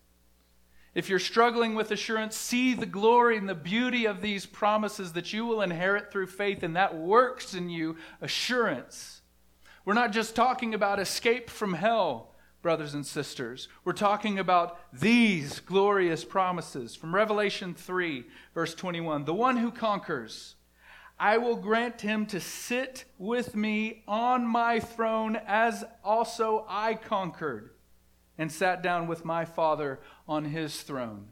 [0.92, 5.32] If you're struggling with assurance, see the glory and the beauty of these promises that
[5.32, 9.22] you will inherit through faith, and that works in you assurance.
[9.84, 13.68] We're not just talking about escape from hell, brothers and sisters.
[13.84, 19.24] We're talking about these glorious promises from Revelation 3, verse 21.
[19.24, 20.56] The one who conquers,
[21.20, 27.70] I will grant him to sit with me on my throne as also I conquered
[28.40, 30.00] and sat down with my Father
[30.30, 31.26] on his throne.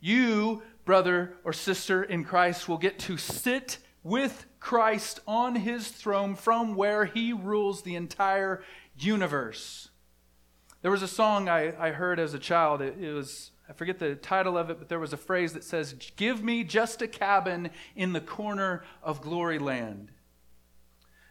[0.00, 6.34] You, brother or sister in Christ, will get to sit with Christ on his throne
[6.34, 8.62] from where he rules the entire
[8.98, 9.88] universe.
[10.82, 12.82] There was a song I, I heard as a child.
[12.82, 15.64] It, it was, I forget the title of it, but there was a phrase that
[15.64, 20.10] says, Give me just a cabin in the corner of glory land.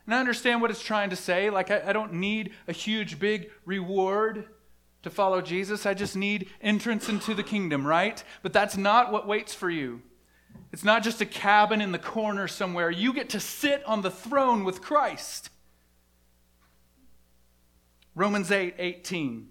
[0.06, 1.50] And I understand what it's trying to say.
[1.50, 4.48] Like, I, I don't need a huge, big reward
[5.04, 5.86] to follow Jesus.
[5.86, 8.24] I just need entrance into the kingdom, right?
[8.42, 10.02] But that's not what waits for you.
[10.72, 12.90] It's not just a cabin in the corner somewhere.
[12.90, 15.50] You get to sit on the throne with Christ.
[18.16, 19.50] Romans 8 18.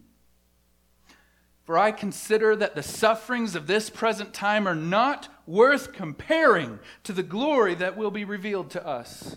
[1.65, 7.13] For I consider that the sufferings of this present time are not worth comparing to
[7.13, 9.37] the glory that will be revealed to us.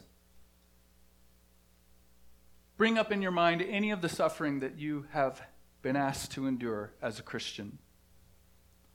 [2.78, 5.42] Bring up in your mind any of the suffering that you have
[5.86, 7.78] been asked to endure as a Christian,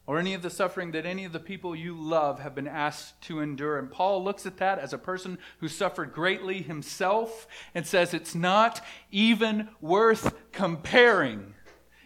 [0.08, 3.22] or any of the suffering that any of the people you love have been asked
[3.22, 3.78] to endure.
[3.78, 8.34] And Paul looks at that as a person who suffered greatly himself and says it's
[8.34, 11.54] not even worth comparing.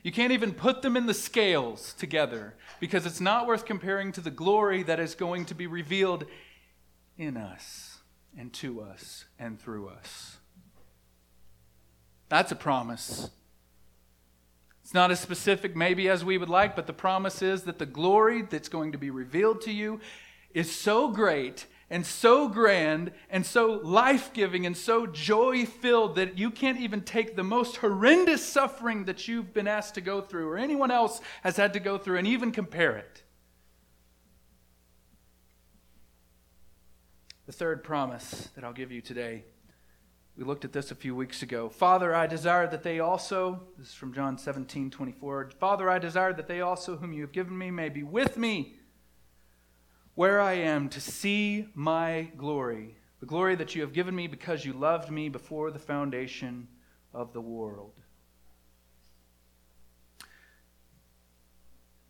[0.02, 4.20] You can't even put them in the scales together because it's not worth comparing to
[4.20, 6.26] the glory that is going to be revealed
[7.16, 8.00] in us
[8.36, 10.36] and to us and through us.
[12.28, 13.30] That's a promise
[14.84, 17.86] it's not as specific, maybe, as we would like, but the promise is that the
[17.86, 19.98] glory that's going to be revealed to you
[20.52, 26.36] is so great and so grand and so life giving and so joy filled that
[26.36, 30.50] you can't even take the most horrendous suffering that you've been asked to go through
[30.50, 33.22] or anyone else has had to go through and even compare it.
[37.46, 39.44] The third promise that I'll give you today
[40.36, 41.68] we looked at this a few weeks ago.
[41.68, 45.52] Father, I desire that they also, this is from John 17, 24.
[45.60, 48.74] Father, I desire that they also, whom you have given me, may be with me
[50.14, 54.64] where I am to see my glory, the glory that you have given me because
[54.64, 56.68] you loved me before the foundation
[57.12, 57.94] of the world.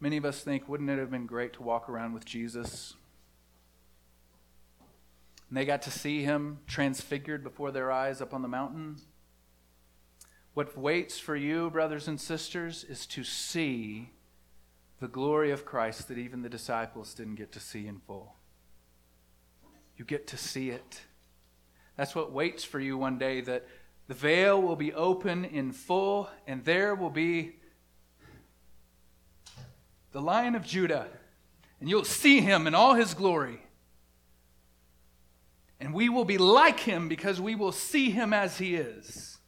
[0.00, 2.94] Many of us think, wouldn't it have been great to walk around with Jesus?
[5.48, 8.96] And they got to see him transfigured before their eyes up on the mountain.
[10.54, 14.10] What waits for you, brothers and sisters, is to see
[15.00, 18.36] the glory of Christ that even the disciples didn't get to see in full.
[19.96, 21.02] You get to see it.
[21.96, 23.66] That's what waits for you one day that
[24.06, 27.56] the veil will be open in full, and there will be
[30.12, 31.08] the Lion of Judah,
[31.80, 33.60] and you'll see him in all his glory.
[35.84, 39.38] And we will be like him because we will see him as he is.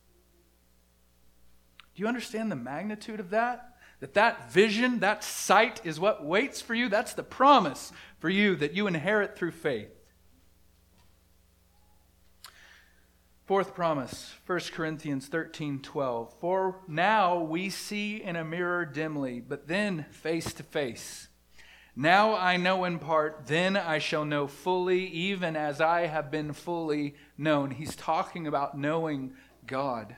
[1.95, 3.76] Do you understand the magnitude of that?
[4.01, 6.91] That that vision, that sight is what waits for you.
[6.91, 9.89] That's the promise for you that you inherit through faith.
[13.47, 16.34] Fourth promise, 1 Corinthians 13 12.
[16.39, 21.28] For now we see in a mirror dimly, but then face to face.
[21.97, 26.53] Now I know in part, then I shall know fully, even as I have been
[26.53, 27.70] fully known.
[27.70, 29.32] He's talking about knowing
[29.66, 30.14] God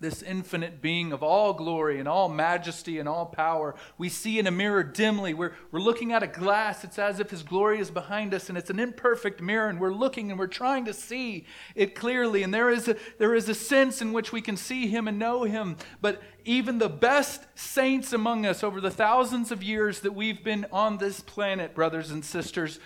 [0.00, 3.74] this infinite being of all glory and all majesty and all power.
[3.96, 5.34] We see in a mirror dimly.
[5.34, 6.84] We're, we're looking at a glass.
[6.84, 9.92] It's as if his glory is behind us, and it's an imperfect mirror, and we're
[9.92, 12.44] looking and we're trying to see it clearly.
[12.44, 15.18] And there is a, there is a sense in which we can see him and
[15.18, 15.76] know him.
[16.00, 20.66] But even the best saints among us over the thousands of years that we've been
[20.70, 22.78] on this planet, brothers and sisters,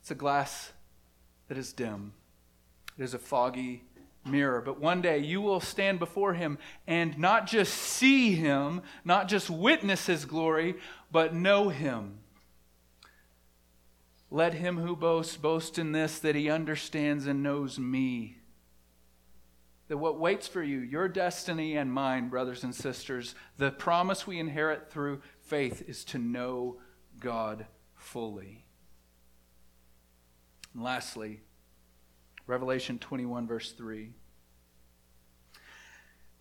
[0.00, 0.72] it's a glass
[1.48, 2.12] that is dim.
[2.98, 3.84] It is a foggy
[4.24, 4.60] mirror.
[4.60, 9.50] But one day you will stand before him and not just see him, not just
[9.50, 10.76] witness his glory,
[11.10, 12.18] but know him.
[14.30, 18.38] Let him who boasts boast in this that he understands and knows me.
[19.88, 24.38] That what waits for you, your destiny and mine, brothers and sisters, the promise we
[24.38, 26.78] inherit through faith is to know
[27.20, 28.64] God fully.
[30.72, 31.42] And lastly,
[32.46, 34.10] Revelation 21, verse 3.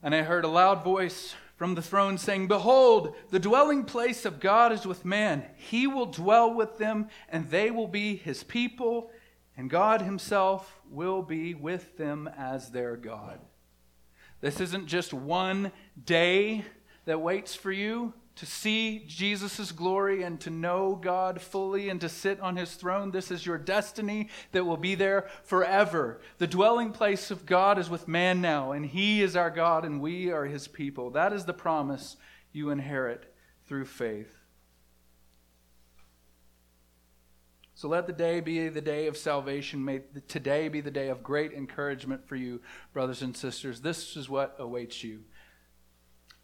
[0.03, 4.39] And I heard a loud voice from the throne saying, Behold, the dwelling place of
[4.39, 5.45] God is with man.
[5.55, 9.11] He will dwell with them, and they will be his people,
[9.55, 13.39] and God himself will be with them as their God.
[14.39, 15.71] This isn't just one
[16.03, 16.65] day
[17.05, 22.09] that waits for you to see Jesus' glory and to know God fully and to
[22.09, 23.11] sit on his throne.
[23.11, 26.21] This is your destiny that will be there forever.
[26.37, 30.01] The dwelling place of God is with man now, and he is our God and
[30.01, 31.11] we are his people.
[31.11, 32.17] That is the promise
[32.51, 33.33] you inherit
[33.67, 34.33] through faith.
[37.75, 39.83] So let the day be the day of salvation.
[39.83, 42.61] May today be the day of great encouragement for you,
[42.93, 43.81] brothers and sisters.
[43.81, 45.21] This is what awaits you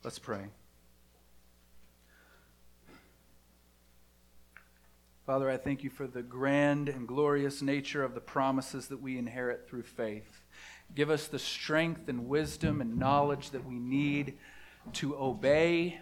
[0.03, 0.47] Let's pray.
[5.27, 9.17] Father, I thank you for the grand and glorious nature of the promises that we
[9.17, 10.45] inherit through faith.
[10.95, 14.37] Give us the strength and wisdom and knowledge that we need
[14.93, 15.99] to obey,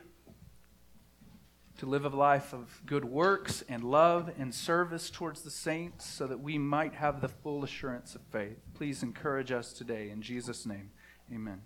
[1.79, 6.27] to live a life of good works and love and service towards the saints so
[6.27, 8.59] that we might have the full assurance of faith.
[8.75, 10.11] Please encourage us today.
[10.11, 10.91] In Jesus' name,
[11.33, 11.63] amen.